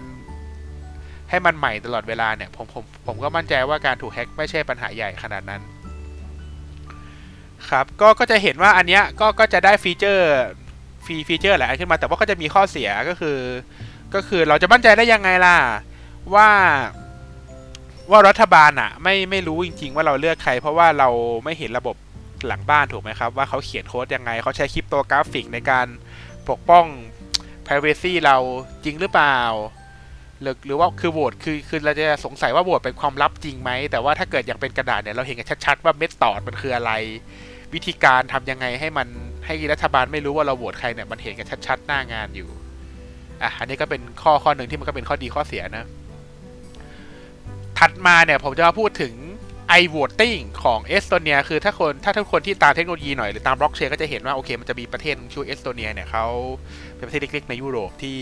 [1.29, 5.61] ให้มันใหม่ตลอดเวลาเนี่ยผมผมผมก็มั่นใจว่าการถูกแฮ็กไม่ใช่ปัญหาใหญ่ขนาดนั้น
[7.69, 10.27] ครับก็ก็จะเห็นว่าอันเนี้ยก็ก็จะได้ฟีเจอร์
[11.05, 13.37] ฟีฟีเจอร์หลายอันขึ้นมาแต่ว่าก็จะมีข้อเสียก็คือ
[14.13, 15.57] ก็คือเราจะมั่นใจได้ยังไงล่ะ
[16.35, 16.49] ว่า
[18.11, 21.09] ว่ารัฐบาลอะไม่ไม่รู้จริง ๆ ว่าเราเลือกใคร เพราะว่าเรา
[21.43, 21.95] ไม่เห็นระบบ
[22.47, 25.87] หลังบ้านถูกไหมครับ ว่าเขาเขียนโค้ดยังไงเขาใช้ cryptographic ในการ
[26.49, 26.85] ปกป้อง
[27.67, 28.37] privacy เรา
[28.83, 29.39] จริงหรือเปล่า
[30.41, 36.91] หรือหรือว่าคือโหวตคือคือเราจะสงสัยว่าโหวตเป็นความลับจริงไหม แต่ว่าถ้าเกิดอย่างเป็นกระดาษเนี่ยเราเห็นกันชัดๆว่า method มันคืออะไร
[37.73, 39.07] วิธีการทำยังไงให้มัน
[39.45, 42.49] ให้รัฐบาลไม่รู้ว่าเราโหวตใครเนี่ยมันเห็นกันชัดๆหน้างานอยู่
[43.41, 45.85] อะอันนี้ก็เป็นข้อข้อหนึ่งที่มันก็เป็นข้อดีข้อเสียนะ
[47.79, 49.13] ถัดมาเนี่ยผมจะมาพูดถึง
[49.79, 56.25] i voting ของเอสโตเนียคือถ้าคนถ้าทุกคนที่ตามเทคโนโลยีหน่อยหรือตามบล็อกเชนก็จะเห็นว่าโอเคมันจะมีประเทศชื่อเอสโตเนียเนี่ยเขา
[57.01, 58.19] เป็นประเทศเล็กๆ ในยุโรปที่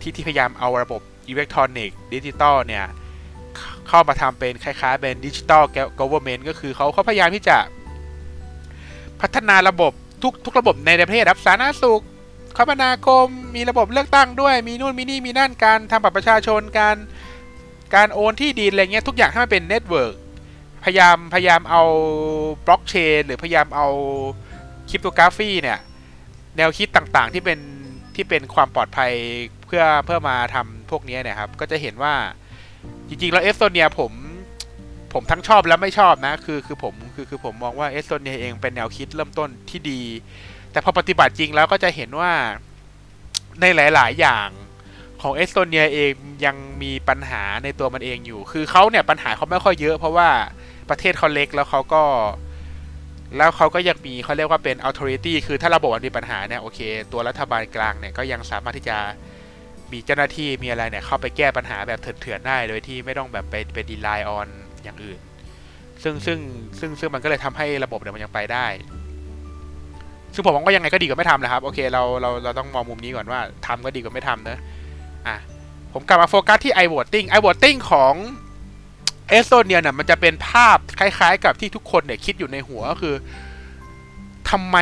[0.00, 2.86] ที่ที่พยายามเอาระบบอิเล็กทรอนิกส์ดิจิตอลเนี่ย
[3.88, 5.62] เข้ามาทำเป็นคล้ายๆเป็นดิจิตอล
[5.98, 7.58] ก o v e r n m e n t ก็คือเขาเขาพยายามที่จะ
[9.20, 12.02] พัฒนาระบบทุกทุกระบบในประเทศระบบสาธารณสุข
[12.56, 16.96] คมนาคมมีระบบเลือกตั้งด้วย มีนู่นมีนี่มีนั่นการทำบัตรประชาชนการ
[17.94, 20.14] การโอนที่ดินอะไรเงี้ยทุกอย่างให้มันเป็นเน็ตเวิร์ก
[20.84, 21.82] พยายามพยายามเอา
[22.66, 23.88] บล็อกเชนหรือพยายามเอา
[24.88, 25.78] cryptography เนี่ย
[26.56, 27.58] แนวคิดต่างๆ ที่เป็น
[28.14, 29.12] ที่เป็นความปลอดภัย
[29.66, 32.14] เพื่อเพื่อมาทำพวกนี้เนี่ยครับ ก็จะเห็นว่า
[33.08, 34.12] จริงๆแล้วเอสโตเนียผม
[35.12, 40.02] ผมทั้งชอบและไม่ชอบนะ คือคือผมคือคือผมมองว่าเอสโตเนียเองเป็นแนวคิดเริ่มต้นที่ดี
[40.72, 42.32] แต่พอปฏิบัติจริงแล้วก็จะเห็นว่า
[43.60, 44.48] ในหลาย ๆ อย่าง
[45.22, 46.12] ของเอสโตเนียเอง
[46.44, 50.28] ยังมีปัญหาในตัวมันเองอยู่ คือเขาเนี่ยปัญหาเขาไม่ค่อยเยอะเพราะว่า
[50.90, 52.02] ประเทศเขาเล็กแล้วเขาก็
[53.36, 56.80] แล้วเขาก็ยังมีเขาเรียกว่าเป็น authority คือถ้าระบบมีปัญหาเนี่ยโอเค
[57.12, 58.98] ตัวรัฐบาลกลางเนี่ยก็ยังสามารถที่จะ
[59.92, 64.48] มีเจ้าหน้าที่มีอะไรเนี่ยเข้าไปแก้ปัญหาแบบเถื่อนๆได้ โดยที่ไม่ต้องแบบไปไป rely on
[64.84, 65.18] อย่างอื่น
[66.02, 66.38] ซึ่งซึ่ง
[66.78, 68.66] ซึ่งซึ่งมันก็เลยทำให้ระบบเนี่ยมันยังไปได้
[70.34, 74.58] ซึ่งผมมองว่ายังไงก็ดีกว่าไม่ทำแหละครับ โอเคเราเราเราต้องมองมุมนี้ก่อนว่าทำก็ดีกว่าไม่ทำเนอะ
[75.26, 75.36] อะ
[75.92, 78.14] ผมกลับมาโฟกัสที่ i voting i voting ของ
[79.30, 83.14] เอสโตเนียเนี่ยมันจะเป็นภาพคล้าย ๆ กับที่ทุกคนเนี่ยคิดอยู่ในหัวก็คือ
[84.50, 84.76] ทำไม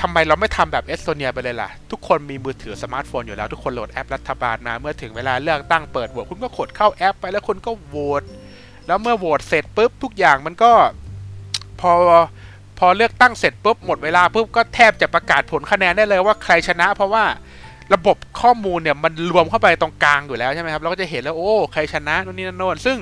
[0.00, 8.22] ทำไมเราไม่ทำแบบเอสโตเนียไปเลยล่ะ ทุกคนมีมือถือสมาร์ทโฟนอยู่แล้ว ทุกคนโหลดแอปรัฐบาลมา เมื่อถึงเวลาเลือกตั้งเปิดโหวตคุณก็กดเข้าแอปไปแล้วคุณก็โหวต
[8.86, 10.72] แล้วเมื่อโหวตเสร็จปุ๊บทุกอย่างมันก็
[11.80, 11.92] พอ
[12.78, 17.24] พอเลือกตั้งเสร็จปุ๊บหมดเวลาปุ๊บก็แทบจะประกาศผลคะแนนได้เลยว่าใครชนะ เพราะว่า
[17.94, 22.98] ระบบข้อมูลเนี่ยมันรวมเข้าไปตรงกลางอยู่แล้วใช่ไหมครับเราก็จะเห็นแล้วโอ้ใครชนะนู่นนี่นั่นโน่นซึ่ง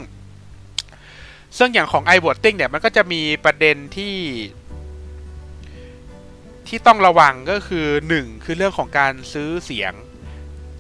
[1.57, 4.17] ซึ่งอย่างของ i voting เนี่ยมันก็จะมีประเด็นที่
[6.69, 9.93] ที่ต้องระวังก็คือหนึ่งคือเรื่องของการซื้อเสียง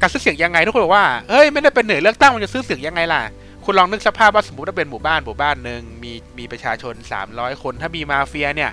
[0.00, 3.22] การซื้อเสียงยังไงทุกคนบอกว่าเฮ้ยไม่ได้เป็นหน่วยเลือกตั้งมันจะซื้อเสียงยังไงล่ะ
[3.64, 6.94] คุณลองนึกสภาพว่าสมมติว่าเป็นหมู่บ้านหมู่บ้านหนึ่งมีมีประชาชน
[7.28, 8.72] 300 คน ถ้ามีมาเฟียเนี่ย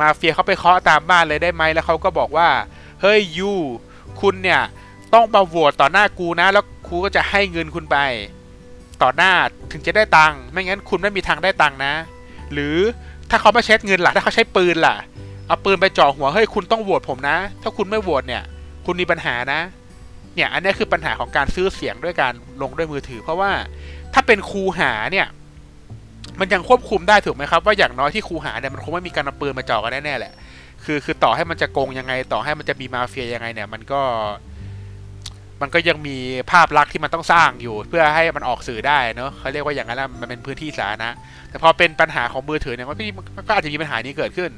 [0.00, 2.48] มาเฟียเขาไปเคาะตามบ้านเลยได้ไหมแล้วเขาก็บอกว่า
[3.02, 3.52] เฮ้ยยู
[4.20, 4.60] คุณเนี่ย
[5.14, 7.96] ต้องมาโหวตต่อหน้ากูนะ แล้วครูก็จะให้เงินคุณไป
[9.02, 9.32] ต่อหน้า
[9.72, 11.92] ถึงจะได้ตังค์ไม่งั้นคุณไม่มีทางได้ตังค์นะ
[12.52, 12.76] หรือ
[13.30, 14.96] ถ้าเขาไม่เช็ดเงินล่ะถ้าเขาใช้ปืนล่ะ
[15.46, 18.42] เอาปืนไปจ่อหัวเฮ้ยคุณต้องโหวตผมนะ ถ้าคุณไม่โหวตเนี่ย
[18.86, 19.60] คุณมีปัญหานะ
[20.34, 23.50] เนี่ยอันนี้คือปัญหาของการซื้อเสียงด้วยการลงด้วยมือถือ เพราะว่า
[24.14, 25.26] ถ้าเป็นครูหาเนี่ย
[26.40, 30.32] มันยังควบคุมได้ถูกไหมครับ ว่าอย่างน้อยที่ครูหาเนี่ยมันคงไม่มีการเอาปืนมาจ่อกันแน่ๆแหละ
[30.84, 34.00] คือคือต่อให้มันจะโกงยังไง ต่อให้มันจะมีมาเฟียยังไงเนี่ย มันก็
[35.64, 36.16] มันก็ยังมี
[36.52, 41.10] ภาพลักษณ์ที่มันต้องสร้างอยู่ เพื่อให้มันออกสื่อได้เนอะเขาเรียกว่าอย่างนั้นละมันเป็นพื้นที่สาธารณะ
[41.50, 42.94] แต่พอเป็นปัญหาของมือถือเนี่ยมั
[43.42, 44.50] นก็อาจจะมีปัญหานี้เกิดขึ้น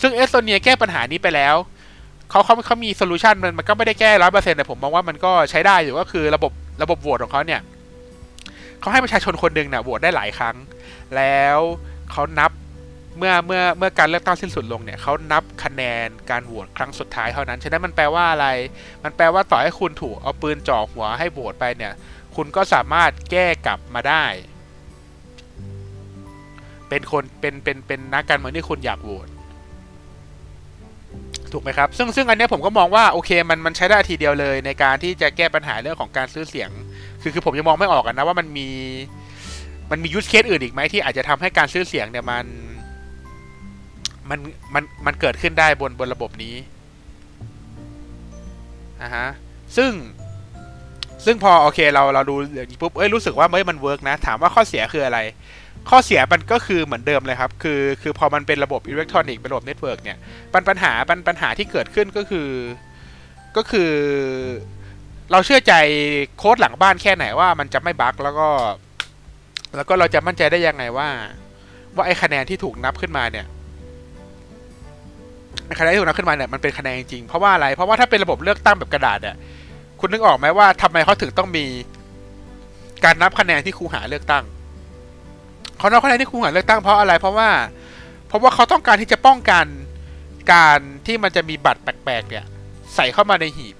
[0.00, 1.56] ซึ่งเอสโตเนียแก้ปัญหานี้ไปแล้ว
[2.30, 7.60] เขาเขาเขามีโซลูชันมันมันก็ไม่ได้แก้ร้อยเปอร์เซ็นต์แต่ผมมองว่ามันก็ใช้ได้อยู่ก็คือระบบระบบโหวตของเขาเนี่ย
[8.80, 10.56] เขาให้ประชาชนคนหนึ่งเนี่ยโหวตได้หลายครั้ง
[11.16, 11.58] แล้ว
[12.12, 12.50] เขานับ
[13.18, 18.46] เมื่อเมื่อเมื่อการเลือกตั้งสิ้นสุดลงเนี่ยเขานับคะแนนการโหวตครั้งสุดท้ายเท่านั้น ฉะนั้นมันแปลว่าอะไร
[19.04, 21.92] มันแปลว่าต่อให้คุณถูกเอาปืนจ่อหัวให้โหวตไปเนี่ย
[22.36, 24.24] คุณก็สามารถแก้กลับมาได้
[26.88, 29.28] เป็นคนเป็นเป็นเป็นนักการเมืองที่คุณอยากโหวต
[31.52, 36.70] ถูกไหมครับ ซึ่งซึ่งอันนี้ผมก็มองว่าโอเคมันมันใช้ได้ทีเดียวเลย ในการที่จะแก้ปัญหาเรื่องของการซื้อเสียง
[37.22, 38.68] คือคือผมยังมองไม่ออกกันนะว่ามันมี
[39.90, 42.44] มันมียูสเคสอื่นอีกไหมที่อาจจะทำให้การซื้อเสียงเนี่ยมัน
[44.30, 44.40] มัน
[44.74, 46.54] มันมันเกิดขึ้นได้บนบนระบบนี้
[49.02, 49.28] อ่าฮะ
[49.76, 49.90] ซึ่ง
[51.24, 55.18] ซึ่งพอโอเคเราเราดูอย่างนี้ปุ๊บเอ้ยรู้สึกว่าเฮ้ยมัน work นะ ถามว่าข้อเสียคืออะไร
[55.90, 60.18] ข้อเสียมันก็คือเหมือนเดิมเลยครับ คือคือพอมันเป็นระบบอิเล็กทรอนิกส์เป็นระบบ network เนี่ย
[60.52, 62.48] ปัญปัญหาปัญปัญหาที่เกิดขึ้นก็คือ
[63.56, 63.92] ก็คือ
[65.30, 65.74] เราเชื่อใจ
[66.38, 68.48] โค้ดหลังบ้านแค่ไหนว่ามันจะไม่ bug แล้วก็
[69.76, 71.08] แล้วก็เราจะมั่นใจได้ยังไงว่า
[71.94, 73.46] ว่าไอ้คะแนนที่ถูกนับขึ้นมาเนี่ย
[75.78, 79.36] คะแนนที่ถูกนับขึ้นมาเนี่ยมันเป็นคะแนนจริงเพราะว่าอะไรเพราะว่าถ้าเป็นระบบเลือกตั้งแบบกระดาษเนี่ย
[80.00, 81.64] คุณนึกออกไหมว่าทำไมเขาถึงต้องมี
[83.04, 84.44] การนับคะแนนที่ครูหาเลือกตั้ง
[85.78, 87.48] เขานับคะแนนที่ครูหาเลือกตั้งเพราะอะไร เพราะว่า
[88.28, 89.66] เพราะว่าเขาต้องการที่จะป้องกัน
[90.52, 92.44] การที่มันจะมีบัตรแปลกๆเนี่ย
[92.94, 93.76] ใส่เข้ามาในหีบ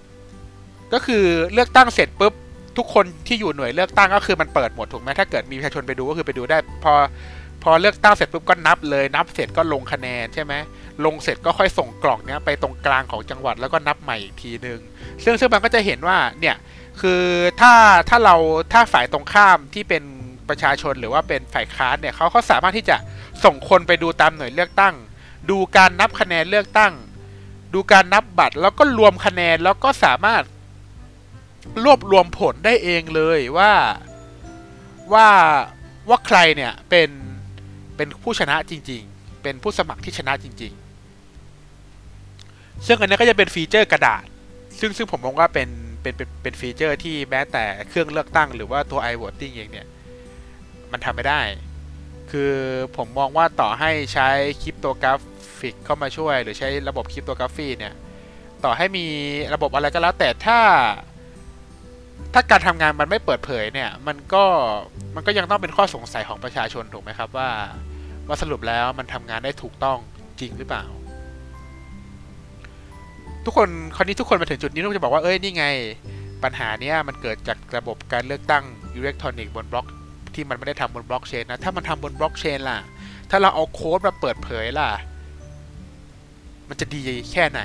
[0.93, 2.33] ก็คือเลือกตั้งเสร็จปุ๊บ
[2.77, 6.93] ทุกคนที่อยู่หน่วยเลือกตั้งก็คือมันเปิดหมดถูกไหมถ้าเกิดมีประชาชนไปดูก็คือไปดูได้ พอ
[7.63, 10.55] พอเลือกตั้งเสร็จปุ๊บก็นับเลยนับเสร็จก็ลงคะแนนใช่ไหม
[11.05, 14.81] ลงเสร็จก็ค่อยส่งกล่องเนี้ยไปตรงกลางของจังหวัดแล้วก็นับใหม่อีกทีนึง
[15.25, 16.57] ซึ่งซึ่งมันก็จะเห็นว่าเนี่ย
[17.01, 17.23] คือ
[17.61, 17.73] ถ้า
[18.09, 18.37] ถ้าเรา
[18.73, 20.03] ถ้าฝ่ายตรงข้ามที่เป็น
[20.49, 22.97] ประชาชนหรือว่าเป็นฝ่ายค้านเนี่ยเขาเขาสามารถที่จะ
[23.45, 24.95] ส่งคนไปดูตามหน่วยเลือกตั้ง
[25.51, 26.93] ดูการนับคะแนนเลือกตั้ง
[27.75, 30.43] ดูการนับบัตรแล้วก็รวมคะแนนแล้วก็สามารถ
[31.85, 33.73] รวบรวมผลได้เองเลยว่า
[35.13, 35.29] ว่า
[36.09, 37.11] ว่าใครเนี่ยเป็น
[37.97, 40.86] เป็นผู้ชนะจริง ๆ เป็นผู้สมัครที่ชนะจริง ๆ
[42.87, 44.25] ซึ่งอันนี้ก็จะเป็น feature กระดาษ
[44.81, 45.69] ซึ่งซึ่งผมมองว่าเป็น
[46.03, 49.87] เป็นเป็นเป็น feature ที่แม้แต่เครื่องเลือกตั้งหรือว่าตัว iVoting เองเนี่ย
[50.93, 51.41] มันทำไม่ได้
[52.31, 52.53] คือ
[52.97, 54.29] ผมมองว่าต่อให้ใช้
[54.63, 55.15] คริปโตกรา
[55.59, 57.95] ฟิกเข้ามาช่วย หรือใช้ระบบคริปโตกราฟีเนี่ย
[58.65, 59.07] ต่อให้มี
[59.55, 60.59] ระบบอะไรก็แล้วแต่ถ้า
[62.35, 64.45] ถ้าการทำงานมันไม่เปิดเผยเนี่ย มันก็
[65.15, 67.51] มันก็ยังต้องเป็นข้อสงสัยของประชาชนถูกไหมครับว่า
[68.29, 69.99] ว่าสรุปแล้วมันทำงานได้ถูกต้อง
[70.41, 70.85] จริงหรือเปล่า
[73.47, 75.67] ทุกคนคราวนี้ทุกคนมาถึงจุดนี้ต้องจะบอกว่าเอ้ยนี่ไง
[76.43, 79.87] ปัญหาเนี้ยมันเกิดจากระบบการเลือกตั้งอิเล็กทรอนิกส์บนบล็อก
[80.35, 82.79] ที่มันไม่ได้ทำบนบล็อกเชนนะถ้ามันทำบนบล็อกเชนล่ะ
[83.31, 84.89] ถ้าเราเอาโค้ดมาเปิดเผยล่ะ
[86.69, 87.01] มันจะดี
[87.33, 87.63] แค่ไหน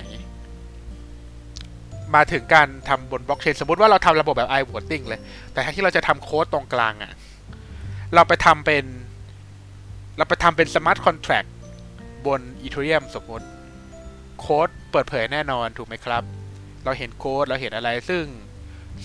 [2.15, 5.19] มาถึงการทำบนบล็อกเชนสมมติว่าเราทำระบบแบบ iVoting เลย
[5.51, 7.13] แต่แทนที่เราจะทำโค้ดตรงกลางอะ่ะ
[8.13, 8.83] เราไปทำเป็น
[10.17, 11.49] เราไปทำเป็น smart contract
[12.25, 13.47] บน Ethereum สมมติ
[14.39, 16.23] โค้ด เปิดเผยแน่นอนถูกไหมครับ
[16.85, 18.23] เราเห็นโค้ดเราเห็นอะไรซึ่ง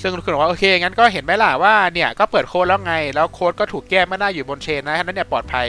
[0.00, 5.68] ซึ่งคุณบอกว่าโอเคงั้นก็เห็นไหมล่ะว่าเนี่ยก็เปิดโค้ดแล้วไง แล้วโค้ดก็ถูกแก้ไม่ได้อยู่บนเชนนะฉะนั้นเนี่ยปลอดภัย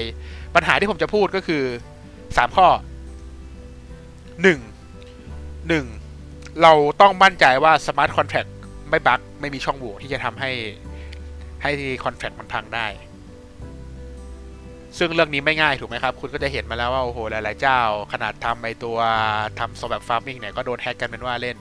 [0.56, 1.64] ปัญหาที่ผมจะพูดก็คือ
[2.10, 2.80] 3 ข้อ 1
[5.80, 8.50] 1 เราต้องมั่นใจว่า Smart Contract
[8.90, 10.52] ไม่บั๊กไม่มีช่องโหว่ที่จะทำให้
[11.64, 11.72] ให้
[12.04, 12.88] คอนแท c t มันพังได้
[14.98, 17.80] ซึ่งเรื่องนี้ไม่ง่ายถูกไหมครับ คุณก็จะเห็นมาแล้วว่าโอ้โหหลาย ๆ เจ้า
[18.14, 18.98] ขนาดทำไอตัว
[19.60, 21.58] ทำโซแบบฟาร์มิงเนี่ยก็โดนแฮกกันเป็นว่าเล่น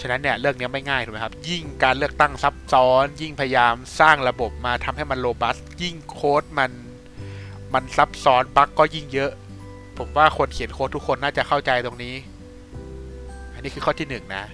[0.00, 6.70] ฉะนั้นเนี่ยเรื่องนี้ไม่ง่ายถูกไหมครับ ยิ่งการเลือกตั้งซับซ้อน ยิ่งพยายามสร้างระบบมาทำให้มันโรบัส ยิ่งโค้ดมัน
[7.74, 9.30] มันซับซ้อนบั๊กก็ยิ่งเยอะ
[9.98, 12.14] ผมว่าคนเขียนโค้ดทุกคนน่าจะเข้าใจตรงนี้
[13.54, 14.44] อันนี้คือข้อที่หนึ่งนะ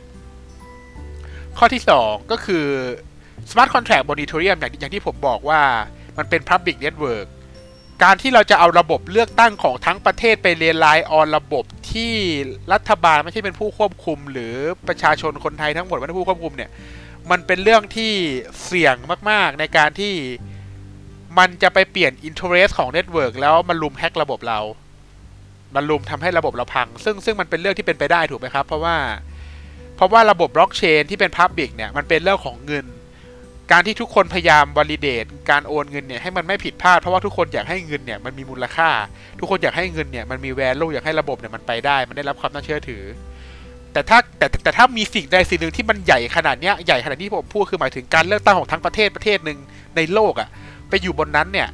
[1.59, 2.67] ข้อที่สองก็คือ
[3.51, 5.61] Smart Contract บน Ethereum อย่างอย่างที่ผมบอกว่า
[6.19, 7.27] มันเป็น Public Network
[8.05, 12.15] การที่เราจะเอาระบบเลือกตั้งของทั้งประเทศไป rely on ระบบที่
[12.73, 14.55] รัฐบาลไม่ใช่เป็นผู้ควบคุม หรือ
[14.89, 16.71] ประชาชนคนไทยทั้งหมดไม่ใช่ผู้ควบคุมเนี่ย
[17.31, 18.13] มันเป็นเรื่องที่
[18.65, 18.97] เสี่ยง
[19.31, 20.15] มากๆ ในการที่
[21.39, 24.61] มันจะไปเปลี่ยน interest ของ network แล้วมันรุมแฮกระบบเรา
[25.75, 28.97] มันรุมทำให้ระบบเราพัง ซึ่งซึ่งมันเป็นเรื่องที่เป็นไปได้ถูกไหมครับ เพราะว่า
[29.97, 32.87] เพราะว่าระบบบล็อกเชนที่เป็น Public เนี่ย มันเป็นเรื่องของเงิน
[33.73, 38.89] การที่ทุกคนพยายามวอลิเดตการโอนเงินเนี่ยให้มันไม่ผิดพลาดเพราะว่าทุกคนอยากให้เงินเนี่ยมันมีมูลค่า
[39.39, 43.03] ทุกคนอยากให้เงินเนี่ยมันมีแวลูอยากให้ระบบเนี่ยมันไปได้ มันได้รับความน่าเชื่อถือ
[43.93, 49.59] แต่ถ้าแต่แต่ถ้ามีสิ่งใดสิ่งหนึ่งที่มันใหญ่ขนาดเนี้ยใหญ่ขนาดที่ผมพูดคือหมายถึงการเลือกตั้งของทั้งประเทศประเทศหนึ่ง
[49.97, 50.49] ในโลกอะ
[50.89, 51.69] ไปอยู่บนนั้นเนี่ย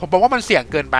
[0.00, 0.98] ผมบอกว่ามันเสี่ยงเกินไป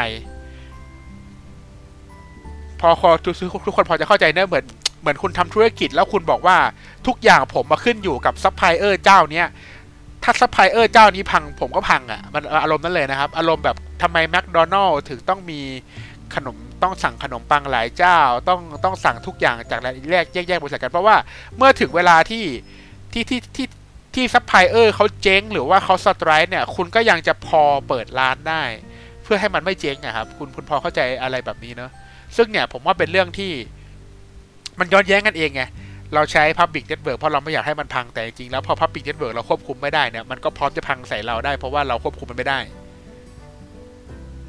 [2.81, 3.35] พอพอทุก
[3.67, 4.65] ทุกคนพอจะเข้าใจเนอะเหมือน
[5.01, 6.59] เหมือนคุณทำธุรกิจแล้วคุณบอกว่า
[7.07, 9.47] ทุกอย่างผมมาขึ้นอยู่กับซัพพลายเออร์เจ้าเนี้ย
[10.23, 15.61] ถ้าซัพพลายเออร์เจ้านี้พังผมก็พังอะ่ะมันอารมณ์นั้นเลยนะครับ อารมณ์แบบทำไมแมคโดนัลด์ถึงต้องมี
[16.35, 21.17] ขนมต้องสั่งขนมปังหลายเจ้า ต้องต้องสั่งทุกอย่างจากรายแยกแยกแยกบริษัทกันเพราะว่า
[21.57, 22.45] เมื่อถึงเวลาที่
[23.13, 23.67] ที่ที่ที่
[24.15, 28.63] ที่ซัพพลายเออร์เขาเจ๊งหรือว่าเขา strike เนี่ย คุณก็ยังจะพอเปิดร้านได้
[29.23, 31.91] เพื่อให้มันไม่เจ๊งอะครับ คุณคุณพอเข้าใจอะไรแบบนี้เนอะ
[32.37, 33.53] ซึ่งเนี่ยผมว่าเป็นเรื่องที่
[34.79, 35.63] มันย้อนแย้งกันเองไง
[36.15, 42.59] เราใช้ Public Network เพราะเราไม่อยากให้มันพังแต่จริงๆแล้วพอ Public Network เราควบคุมไม่ได้เนี่ยมันก็พร้อมจะพังใส่เราได้ เพราะว่าเราควบคุมมันไม่ได้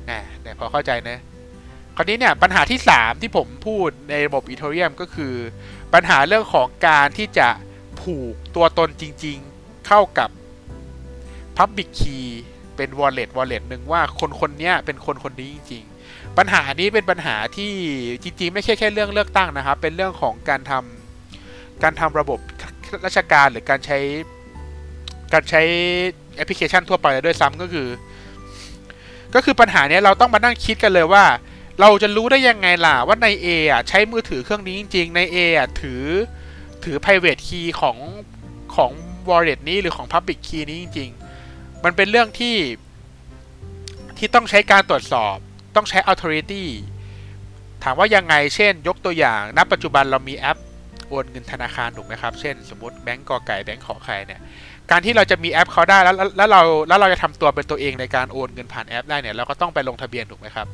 [0.10, 1.18] นะเนี่ยพอเข้าใจนะ
[1.96, 5.34] คราวนี้เนี่ยปัญหาที่ 3 ที่ผมพูดในระบบ Ethereum ก็คือ
[5.94, 7.50] ปัญหาเรื่องของการที่จะ
[8.02, 10.30] ผูกตัวตนจริง ๆ เข้ากับ
[11.58, 12.26] Public Key
[12.76, 15.97] เป็น Wallet Wallet หนึ่งว่าคนคนนี้เป็นคนคนนี้จริงๆ
[16.38, 17.74] ปัญหานี้เป็นปัญหาที่
[18.24, 22.40] จริงๆไม่ใช่แค่เรื่องเลือกตั้งนะครับ เป็นเรื่องของการทำการทำระบบ
[23.06, 24.00] ราชการหรือการใช้
[25.34, 25.62] การใช้
[26.36, 27.88] แอปพลิเคชันทั่วไปด้วยซ้ำก็คือ
[29.36, 31.26] ก็คือปัญหาเนี้ยเราต้องมานั่งคิดกันเลยว่า
[31.80, 36.04] เราจะรู้ได้ยังไงล่ะว่าใน A อะใช้มือถือเครื่องนี้จริงๆใน A อะถือ
[36.84, 37.98] ถือ private key ของ
[38.76, 38.92] ของ
[39.30, 41.10] wallet นี้หรือของ public key นี้จริง
[41.48, 42.56] ๆ มันเป็นเรื่องที่
[44.18, 45.38] ที่ต้องใช้การตรวจสอบ
[45.78, 46.64] ต้องใช้ authority
[47.84, 50.58] ถามว่ายังไง เช่น ยกตัวอย่าง ณ ปัจจุบันเรามีแอป
[51.10, 54.42] โอนเงินธนาคารถูกไหมครับ เช่น สมมติแบงก์กอไก่แบงก์ขอไข่เนี่ย
[54.92, 60.68] การที่เราจะมีแอปเขาได้แล้วแล้วเราแล้วเราจะทำตัวเป็นตัวเองในการโอนเงินผ่านแอปได้เนี่ยเราก็ต้องไปลงทะเบียนถูกไหมครับ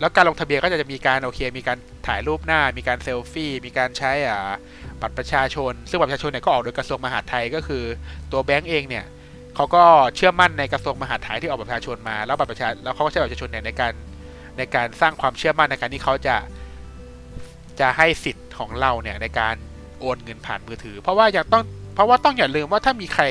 [0.00, 4.52] แล้วการลงทะเบียนก็จะมีการโอเค มีการถ่ายรูปหน้า มีการเซลฟี่ มีการใช้อ่า
[5.00, 7.84] บัตรประชาชน ซึ่งบัตรประชาชนเนี่ยก็ออกโดยกระทรวงมหาดไทยก็คือ
[8.32, 9.04] ตัวแบงก์เองเนี่ย
[9.56, 9.82] เขาก็
[10.16, 13.92] เชื่อมั่นในกระทรวงมหาดไทยที่ออกบัตรประชาชนมา แล้วบัตรประชาแล้วเขาก็ใช้บัตรประชาชนเนี่ยในการ
[14.58, 16.36] ในการสร้างความเชื่อมั่นในการที่เขาจะ
[17.80, 19.54] จะให้สิทธิ์ของเราเนี่ยในการ
[20.00, 21.62] โอนเงินผ่านมือถือ เพราะว่าอย่าต้อง
[21.94, 23.24] เพราะว่าต้องอย่าลืมว่าถ้ามีใคร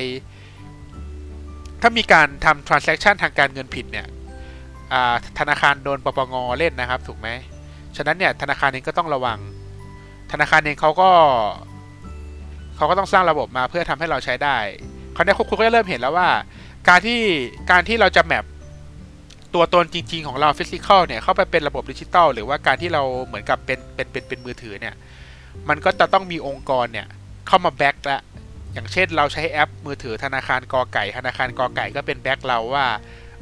[1.81, 4.07] ถ้ามีการทำ transaction ทางการเงินผิดเนี่ย
[5.39, 7.27] ธนาคารโดนปปงเล่นนะครับ ถูกไหม
[7.97, 9.39] ฉะนั้นเนี่ยธนาคารเองก็ต้องระวัง
[10.31, 11.09] ธนาคารเองเขาก็
[12.75, 14.57] เขาก็ต้องสร้างระบบมาเพื่อทำให้เราใช้ได้
[15.15, 16.29] คราวนี้คุณก็จะเริ่มเห็นแล้วว่า
[16.89, 17.19] การที่
[17.71, 18.45] การที่เราจะ map
[19.55, 24.95] ตัวตนจริง ๆ ของเรา physical เนี่ยเข้าไปเป็นระบบดิจิตอลหรือว่าการที่เราเหมือนกับเป็นเป็นเป็นเป็นมือถือเนี่ย
[25.69, 27.07] มันก็จะต้องมีองค์กรเนี่ย
[27.47, 28.21] เข้ามา back ละ
[28.73, 32.85] อย่างเช่นเราใช้แอปมือถือธนาคารกอไก่ธนาคารกอไก่ก็เป็น back เราว่า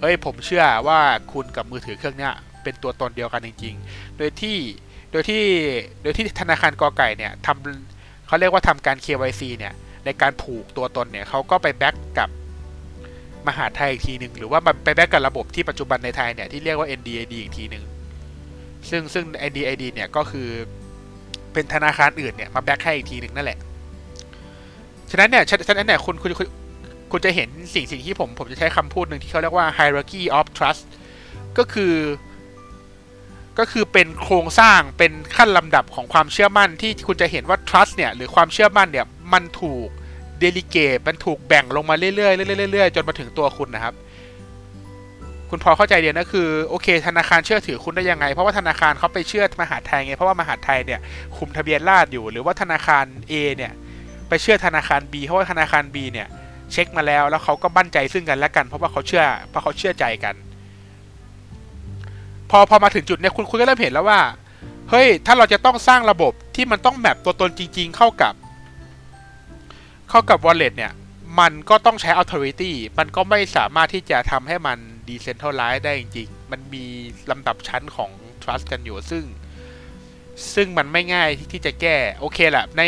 [0.01, 0.99] เอ้ยผมเชื่อว่า
[1.33, 4.57] คุณกับมือถือเครื่องเนี้ยเป็นตัวตนเดียวกันจริง ๆ โดยที่
[5.11, 5.43] โดยที่
[6.01, 9.73] โดยที่ธนาคารกอไก่เนี่ยทำเขาเรียกว่าทำการ KYC เนี่ย
[10.05, 12.29] ในการผูกตัวตนเนี่ยเขาก็ไป back กับ
[13.47, 17.83] มหาดไทยอีกทีหนึ่งหรือว่าไป back กับระบบที่ปัจจุบันในไทยเนี่ยที่เรียกว่า NDID อีกทีหนึ่ง
[18.89, 20.47] ซึ่งซึ่ง NDID เนี่ยก็คือ
[21.53, 23.59] เป็นธนาคารอื่นเนี่ยมา back ให้อีกทีหนึ่งนั่นแหละ
[25.11, 26.47] ฉะนั้นเนี่ยฉะนั้นเนี่ยคุณคุณคุณ
[27.11, 30.83] คุณจะเห็นสิ่งสิ่งที่ผมผมจะใช้คำพูดหนึ่งที่เขาเรียกว่า hierarchy of trust
[31.57, 31.93] ก็คือ
[33.59, 39.89] ก็คือเป็นโครงสร้างเป็นขั้นลำดับของความเชื่อมั่นที่คุณจะเห็นว่า trust เนี่ยหรือความเชื่อมั่นเนี่ยมันถูก
[40.39, 43.93] เดลิเกตมันถูกแบ่งลงมาเรื่อยๆเรื่อยๆเรื่อยๆจนมาถึงตัวคุณนะครับ
[45.49, 50.99] คุณพอเข้าใจเดียวนะคือโอเค ธนาคารเชื่อถือคุณได้ยังไง เพราะว่าธนาคารเขาไปเชื่อมหาไทยไงเพราะว่ามหาไทยเนี่ย
[51.37, 53.71] คุมทะเบียนราษอยู่ หรือว่าธนาคาร A เนี่ย
[54.29, 56.27] ไปเชื่อธนาคาร B เพราะว่าธนาคาร B เนี่ย
[56.71, 60.35] เช็คมาแล้วแล้วเขาก็บั่นใจซึ่งกันและกัน เพราะว่าเขาเชื่อเพราะเขาเชื่อใจกัน
[62.49, 64.19] พอพอมาถึงจุดเนี่ยคุณคุณก็เริ่มเห็นแล้วว่า
[64.89, 68.33] เฮ้ยถ้าเราจะต้องสร้างระบบที่มันต้องแมปตัวตนจริง ๆ เข้ากับ
[70.09, 70.93] เข้ากับ wallet เนี่ย
[71.39, 76.85] มันก็ต้องใช้ authority มันก็ไม่สามารถที่จะทำให้มัน decentralize ได้จริง ๆ มันมี
[77.31, 78.11] ลำดับชั้นของ
[78.43, 79.23] trust กันอยู่ซึ่ง
[80.55, 82.83] ซึ่งมันไม่ง่ายที่จะแก้ โอเคแหละใน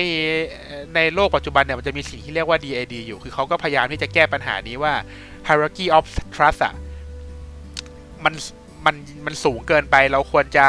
[0.96, 4.94] ในโลกปัจจุบันเนี่ย มันจะมีสิ่งที่เรียกว่า DID อยู่ คือเขาก็พยายามที่จะแก้ปัญหานี้ว่า
[5.48, 6.06] hierarchy of
[6.36, 6.74] trust อะ
[8.24, 8.34] มัน
[8.86, 10.68] มันมันสูงเกินไปเราควรจะ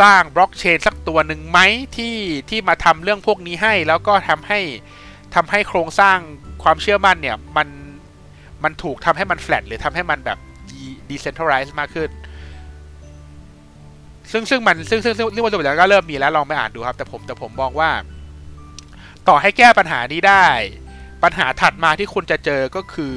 [0.00, 1.58] สร้างบล็อกเชนสักตัวหนึ่งไหม
[1.96, 2.16] ที่
[2.50, 4.60] ที่มาทำเรื่องพวกนี้ให้แล้วก็ทำให้
[5.34, 6.18] ทำให้โครงสร้าง
[6.62, 7.68] ความเชื่อมั่นเนี่ย มัน
[8.64, 10.38] มันถูกทำให้มันแฟลตหรือทำให้มันแบบ
[11.08, 12.10] decentralize มากขึ้น
[14.32, 17.90] ซึ่งซึ่งมันซึ่งซึ่งซึ่งเรื่องวัตถุประสงค์ก็เริ่มมีแล้วลองไปอ่านดูครับ แต่ผมแต่ผมมองว่า
[19.28, 20.46] ต่อให้แก้ปัญหานี้ได้
[21.22, 23.16] ปัญหาถัดมาที่คุณจะเจอก็คือ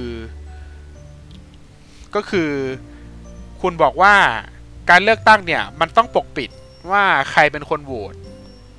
[2.16, 2.52] ก็คือ
[3.62, 4.16] คุณบอกว่า
[4.90, 6.50] การเลือกตั้งเนี่ย มันต้องปกปิด
[6.92, 8.16] ว่าใครเป็นคนโหวต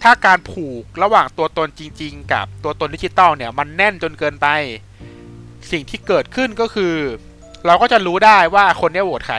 [0.02, 4.46] ถ้าการผูกระหว่างตัวตนจริง ๆ กับตัวตนดิจิตอลเนี่ยมันแน่นจนเกินไป
[5.70, 6.94] สิ่งที่เกิดขึ้นก็คือ
[7.66, 9.36] เราก็จะรู้ได้ว่าคนนี้โหวตใคร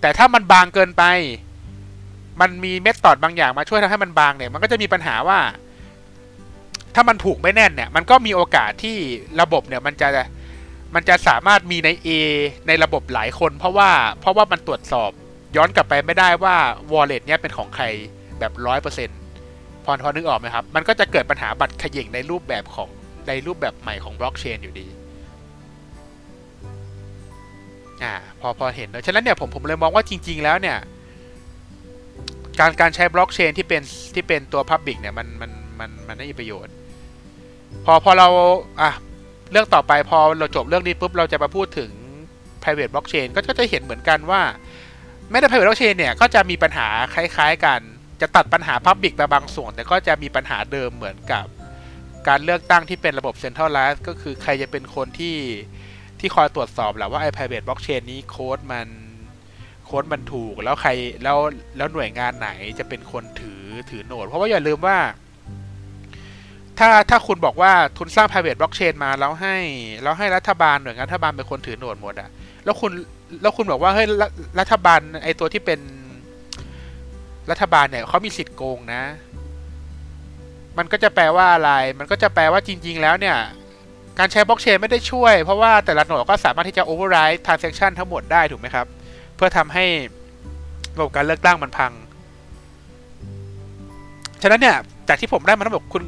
[0.00, 1.02] แต่ถ้ามันบางเกินไป
[2.40, 5.40] มันมีเมธอดบางอย่างมาช่วยทำให้มันบางเนี่ย มันก็จะมีปัญหาว่า
[6.94, 8.96] ถ้ามันผูกไม่แน่นเนี่ย มันก็มีโอกาสที่
[9.40, 10.08] ระบบเนี่ยมันจะ
[10.94, 12.08] มันจะสามารถมีใน A
[12.66, 13.90] ในระบบหลายคน เพราะว่า
[14.20, 15.10] เพราะว่ามันตรวจสอบ
[15.56, 16.56] ย้อนกลับไปไม่ได้ว่า
[16.92, 17.84] wallet เนี่ยเป็นของใคร
[18.40, 19.18] แบบร้อยเปอร์เซ็นต์
[19.84, 22.88] พอพอนึกออกไหมครับ มันก็จะเกิดปัญหาบัตรขย่งในรูปแบบของ
[23.28, 24.86] ในรูปแบบใหม่ของบล็อกเชนอยู่ดี
[28.02, 30.78] อ่าพอพอเห็นแล้วฉะนั้นเนี่ยผมผมเลยมองว่าจริง ๆ แล้วเนี่ย
[32.60, 33.82] การการใช้บล็อกเชนที่เป็น
[34.14, 35.50] ที่เป็นตัว Public เนี่ยมันมัน
[35.80, 36.74] มันมันไม่มีประโยชน์
[37.84, 38.28] พอพอเรา
[38.80, 38.90] อะ
[39.52, 41.90] เรื่องต่อไปพอเราจบเรื่องนี้ปุ๊บเราจะมาพูดถึง
[42.62, 44.42] private blockchain ก็จะเห็นเหมือนกันว่า
[45.30, 47.80] แม้แต่ private blockchain เนี่ยก็จะมีปัญหาคล้าย ๆ กัน
[48.20, 51.46] จะตัดปัญหา public ไปบางส่วน แต่ก็จะมีปัญหาเดิมเหมือนกับ
[52.28, 55.36] การเลือกตั้งที่เป็นระบบ centralized ก็คือใครจะเป็นคนที่
[56.20, 58.88] ที่คอยตรวจสอบแหละว่าไอ้ private blockchain นี้โค้ดมัน
[59.86, 60.90] โค้ดมันถูกแล้วใคร
[61.22, 61.38] แล้ว
[61.76, 64.98] แล้วหน่วยงานไหนจะเป็นคนถือถือโหนด เพราะว่าอย่าลืมว่า
[66.78, 69.56] ถ้าถ้าคุณบอกว่าทุนสร้าง private blockchain มาแล้วให้
[70.02, 72.28] แล้วให้รัฐบาลหน่วยงานรัฐบาลเป็นคนถือโหนดหมดอะ
[72.64, 72.92] แล้วคุณ
[73.42, 74.30] แล้วคุณบอกว่าเฮ้ยรัฐ
[74.60, 75.80] รัฐบาลไอตัวที่เป็น
[77.50, 79.02] รัฐบาลเนี่ยเขามีสิทธิ์โกงนะ
[80.78, 83.36] มันก็จะแปลว่าอะไร มันก็จะแปลว่าจริง ๆ แล้วเนี่ย
[84.18, 88.86] การใช้บล็อกเชนไม่ได้ช่วย เพราะว่าแต่ละหนดก็สามารถที่จะ override transaction ทั้งหมดได้ถูกไหมครับ
[89.36, 89.84] เพื่อทำให้
[90.96, 91.92] ระบบการเลือกตั้งมันพัง
[94.42, 94.76] ฉะนั้นเนี่ย
[95.08, 96.02] จากที่ผมได้มาทั้งหมดคุณ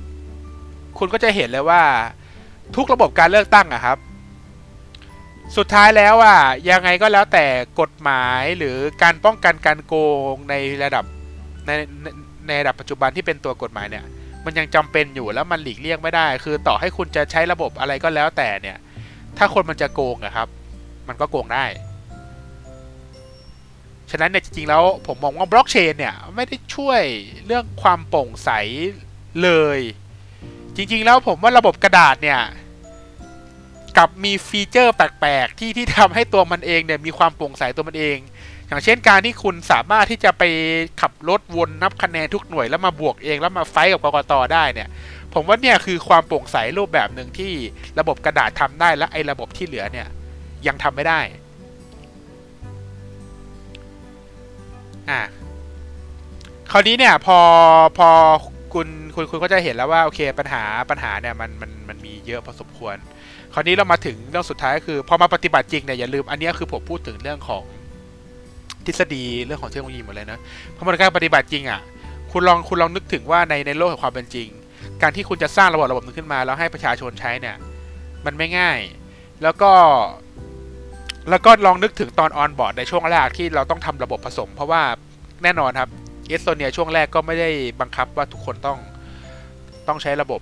[0.98, 1.82] คุณก็จะเห็นเลยว่า
[2.76, 3.98] ทุกระบบการเลือกตั้งอะครับ
[5.56, 6.38] สุดท้ายแล้วอะ
[6.70, 7.46] ยังไงก็แล้วแต่
[7.80, 9.94] กฎหมายหรือการป้องกันการโก
[10.32, 11.04] งในระดับ
[11.66, 11.70] ใน
[12.02, 12.06] ใน
[12.46, 14.04] ในระดับปัจจุบันที่เป็นตัวกฎหมายเนี่ย
[14.44, 18.78] มันยังจำเป็นอยู่แล้วมันหลีกเลี่ยงไม่ได้ คือต่อให้คุณจะใช้ระบบอะไรก็แล้วแต่เนี่ย
[19.38, 20.48] ถ้าคนมันจะโกงอะครับ
[21.08, 21.64] มันก็โกงได้
[24.10, 27.02] ฉะนั้นเนี่ยจริงๆแล้วผมมองว่าบล็อกเชนเนี่ยไม่ได้ช่วย
[27.46, 28.50] เรื่องความโปร่งใส
[29.42, 29.78] เลย
[30.76, 32.40] จริงๆแล้วผมว่าระบบกระดาษเนี่ย
[33.96, 38.16] กับมีฟีเจอร์แปลกๆที่ที่ทำให้ตัวมันเองเนี่ยมีความโปร่งใสตัวมันเอง
[38.72, 40.42] อย่างเช่นการที่คุณสามารถที่จะไป
[41.00, 44.88] ขับรถวนนับคะแนนทุกหน่วยแล้วมาบวกเองแล้วมาไฟกับกกตได้เนี่ย
[45.34, 47.52] ผมว่าเนี่ยคือความโปร่งใสรูปแบบหนึ่งที่
[47.98, 50.06] ระบบกระดาษทำได้และไอ้ระบบที่เหลือเนี่ย
[50.66, 51.20] ยังทำไม่ได้
[55.10, 55.22] อะ
[56.70, 57.38] คราวนี้เนี่ยพอ
[57.98, 58.08] พอ
[58.74, 62.96] คุณคุณคุณก็จะเห็นแล้วว่าโอเคปัญหาปัญหาเนี่ยมันมันมันมีเยอะพอสมควร
[63.54, 67.62] คราวนี้เรามาถึงเรื่องสุดท้ายก็คือ พอมาปฏิบัติจริงเนี่ยอย่าลืมอันนี้คือผมพูดถึงเรื่องของ
[68.86, 70.38] ทฤษฎีเรื่องของเทคโนโลยีหมดเลยนะ
[70.76, 71.80] พอมาการปฏิบัติจริงอะ
[72.32, 74.48] คุณลองคุณลองนึกถึงว่าในในโลกแห่งความเป็นจริง
[75.02, 77.56] การที่คุณจะสร้างระบบระบบหนึ่งขึ้นมา แล้วให้ประชาชนใช้เนี่ย
[78.26, 78.78] มันไม่ง่าย
[79.42, 79.72] แล้วก็
[81.30, 84.82] แล้วก็ลองนึกถึงตอน onboard ในช่วงแรกที่เราต้องทำระบบผสม เพราะว่า
[85.42, 85.90] แน่นอนครับ
[86.28, 88.78] เอสโตเนียช่วงแรกก็ไม่ได้บังคับว่าทุกคนต้อง
[89.88, 90.40] ต้องใช้ระบบ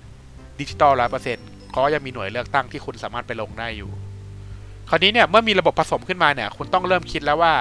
[0.59, 3.89] ดิจิตอลร้อยเปอร์เซ็นต์เขายังมีหน่วยเลือกตั้งที่คุณสามารถไปลงได้อยู่
[4.89, 7.53] คราวนี้เนี่ยเมื่อมีระบบผสมขึ้นมาเนี่ย คุณต้องเริ่มคิดแล้วว่า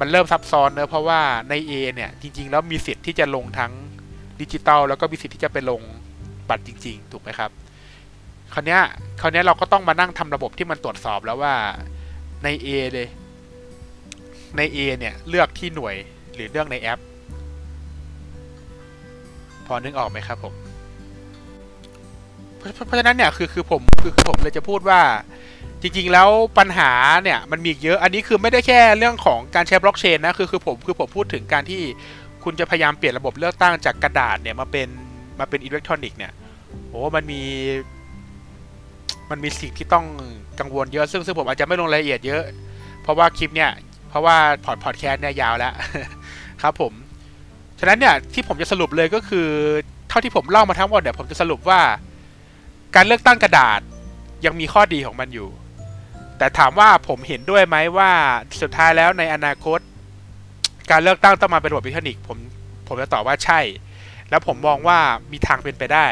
[0.00, 3.72] มันเริ่มซับซ้อนเนอะเพราะว่าใน A เนี่ยจริง ๆ แล้วมีสิทธิ์ที่จะลงทั้ง
[4.40, 5.80] ดิจิตอลแล้วก็มีสิทธิ์ที่จะไปลง
[6.48, 7.50] บัตรจริง ๆ ถูกไหมครับ
[8.54, 8.80] คราวเนี้ย
[9.20, 11.54] คราวเนี้ยเราก็ต้องมานั่งทำระบบที่มันตรวจสอบแล้วว่า
[12.44, 13.08] ใน A เลย
[14.56, 15.96] ใน A เนี่ยเลือกที่หน่วย
[16.34, 17.00] หรือเลือกในแอป
[19.66, 20.54] พอนึกออกไหมครับผม
[22.56, 25.00] เพราะเพราะฉะนั้นเนี่ยคือคือผมคือคือผมเลยจะพูดว่า
[25.82, 26.90] จริงๆแล้วปัญหา
[27.22, 31.80] เนี่ยมันมีเยอะอันนี้คือไม่ได้แค่เรื่องของการใช้บล็อกเชนนะคือคือผมคือผมพูดถึงการที่
[32.44, 34.88] คุณจะพยายามเปลี่ยนระบบเลือกตั้งจากกระดาษเนี่ยมาเป็น
[35.38, 36.32] มาเป็นอิเล็กทรอนิกส์เนี่ย
[36.88, 37.42] โอ้มันมี
[39.30, 40.06] มันมีสิ่งที่ต้อง
[40.60, 42.42] กังวลเยอะซึ่งซึ่งผมอาจจะไม่ลงรายละเอียดเยอะ
[43.02, 43.70] เพราะว่าคลิปเนี่ย
[44.08, 45.74] เพราะว่าพอดพอดแคสต์เนี่ยยาวแล้ว
[46.62, 46.92] ครับผม
[47.80, 49.48] ฉะนั้นเนี่ยที่ผมจะสรุปเลยก็คือ
[50.08, 51.80] เท่าที่ผมเล่ามาทั้งหมดเนี่ยผมจะสรุปว่า
[52.94, 53.80] การเลือกตั้งกระดาษ
[54.46, 55.48] ยังมีข้อดีของมันอยู่
[56.38, 58.10] แต่ถามว่าผมเห็นด้วยไหมว่า
[58.62, 59.78] สุดท้ายแล้วในอนาคต
[60.90, 62.38] การเลือกตั้งต้องมาเป็นระบบอิเล็กทรอนิกส์ผม
[62.88, 63.60] ผมจะตอบว่าใช่
[64.30, 64.98] แล้วผมมองว่า
[65.32, 66.06] มีทางเป็นไปได้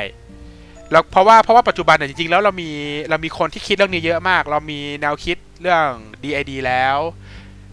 [0.91, 2.71] แล้วเพราะว่าเพราะว่าปัจจุบันเนี่ยจริงๆแล้วเรามี
[3.11, 5.89] เรามีคนที่คิดเรื่องนี้เยอะมาก เรามีแนวคิดเรื่อง
[6.23, 6.97] DID แล้ว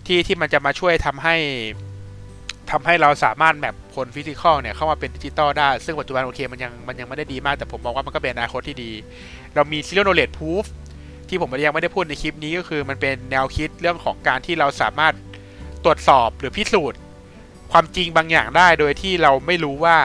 [0.05, 1.35] ที่ที่มันจะมาช่วยทำให้
[2.71, 8.91] ทำให้เราสามารถ map คน physical เนี่ยเข้ามาเป็นดิจิตอลได้ ซึ่งปัจจุบันโอเคมันยังมันยังไม่ได้ดีมากแต่ผมมองว่ามันก็เป็นอนาคตที่ดี
[9.55, 10.65] เรามี Zero Knowledge Proof
[11.33, 15.13] ที่ผมยังไม่ได้พูดในคลิปนี้ก็คือ มันเป็นแนวคิดเรื่องของการที่เราสามารถ
[15.83, 16.99] ตรวจสอบหรือพิสูจน์
[17.71, 19.97] ความจริงบางอย่างได้โดยที่เราไม่รู้ว่า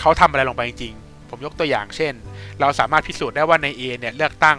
[0.00, 2.12] เขาทำอะไรลงไปจริงๆผมยกตัวอย่างเช่น
[2.60, 4.58] เราสามารถพิสูจน์ได้ว่าใน A เนี่ยเลือกตั้ง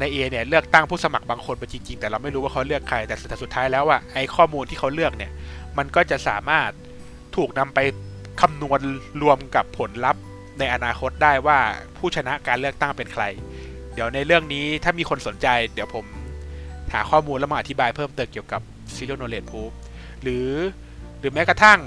[0.00, 5.30] นาย A เนี่ยเลือกตั้งผู้สมัครบางคนไปจริงๆ แต่เราไม่รู้ว่าเขาเลือกใครแต่สุดท้ายแล้วอะไอข้อมูลที่เขาเลือกเนี่ย
[5.78, 6.70] มันก็จะสามารถ
[7.36, 7.78] ถูกนำไป
[8.40, 8.80] คำนวณ
[9.22, 10.22] รวมกับผลลัพธ์
[10.58, 11.58] ในอนาคตได้ว่า
[11.98, 13.24] ผู้ชนะการเลือกตั้งเป็นใคร
[13.94, 16.04] เดี๋ยวในเรื่องนี้ถ้ามีคนสนใจ เดี๋ยวผม
[16.92, 18.60] หาข้อมูลแล้วมาอธิบายเพิ่มเติมเกี่ยวกับ
[18.94, 19.72] Zero Knowledge Proof
[20.22, 20.48] หรือ
[21.20, 21.80] หรือแม้กระทั่ง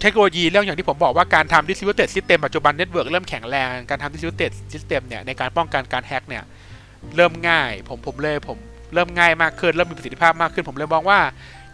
[0.00, 6.44] เทคโนโลยีเรื่องอย่างที่ผมบอกว่าการทำ distributed system ปัจจุบัน network เริ่มแข็งแรง การทำ distributed system เนี่ยในการป้องกันการแฮ็กเนี่ย
[7.16, 8.58] เริ่มง่ายผมผมเลยผม
[8.94, 11.18] เริ่มง่ายมากขึ้นเริ่มมีประสิทธิภาพมากขึ้น ผมเลยมองว่า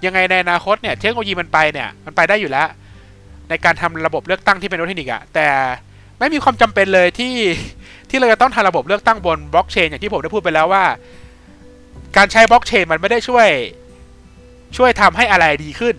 [0.04, 2.68] ยังไงในอนาคตเนี่ยเทคโนโลยีมันไปเนี่ยมันไปได้อยู่แล้ว
[3.48, 5.48] ในการทำระบบเลือกตั้งที่เป็นโอเทคนิคอะแต่
[6.18, 7.34] ไม่มีความจำเป็นเลยที่
[8.12, 10.84] ที่เราจะต้องทำระบบเลือกตั้งบนบล็อกเชนอย่างที่ผมได้พูดไปแล้วว่า
[12.16, 13.48] การใช้บล็อกเชนมันไม่ได้ช่วย
[14.76, 15.94] ช่วยทำให้อะไรดีขึ้น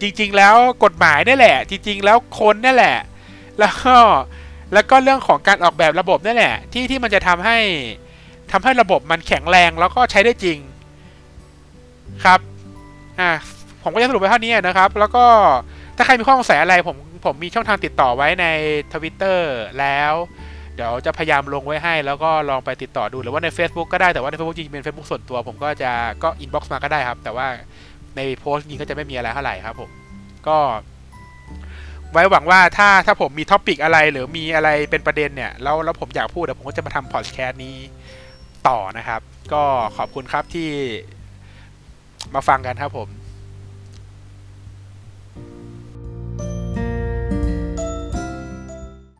[0.00, 0.54] จริง ๆ แล้ว
[0.84, 2.96] กฎหมายนี่แหละ จริง ๆ แล้วคนนี่แหละ
[3.58, 3.96] แล้วก็
[4.72, 7.58] แล้วก็เรื่องของการออกแบบระบบนี่แหละ ที่ที่มันจะทำให้
[8.52, 10.58] ทำให้ระบบมันแข็งแรงแล้วก็ใช้ได้จริง
[12.24, 12.40] ครับ
[13.20, 13.30] อะ
[13.82, 15.24] ผมก็จะสรุปไปเท่านี้นะครับ แล้วก็
[15.96, 18.46] ถ้าใครมีข้อสงสัยอะไรผมผมมีช่องทางติดต่อไว้ใน
[18.92, 20.12] ทวิตเตอร์แล้ว
[20.80, 25.90] เดี๋ยวจะพยายามลงไว้ให้แล้วก็ลองไปติดต่อดูหรือว่าใน Facebook ก็ได้แต่ว่าใน Facebook จริงๆเป็น Facebook ส่วนตัว ผมก็จะ
[26.22, 27.46] ก็ inbox มาก็ได้ครับ แต่ว่า
[28.16, 29.90] ในโพสต์นี้ก็จะไม่มีอะไรเท่าไหร่ครับผม
[30.48, 30.58] ก็
[32.12, 37.76] ไว้หวังว่าถ้าถ้าผมมีท็อปิกอะไรหรือมีอะไรเป็นประเด็นเนี่ยแล้วแล้วผมอยากพูดเดี๋ยวผมก็จะมาทำพอดแคสต์นี้
[38.68, 39.20] ต่อนะครับ
[39.52, 39.62] ก็
[39.96, 40.68] ขอบคุณครับที่
[42.34, 43.08] มาฟังกันครับผม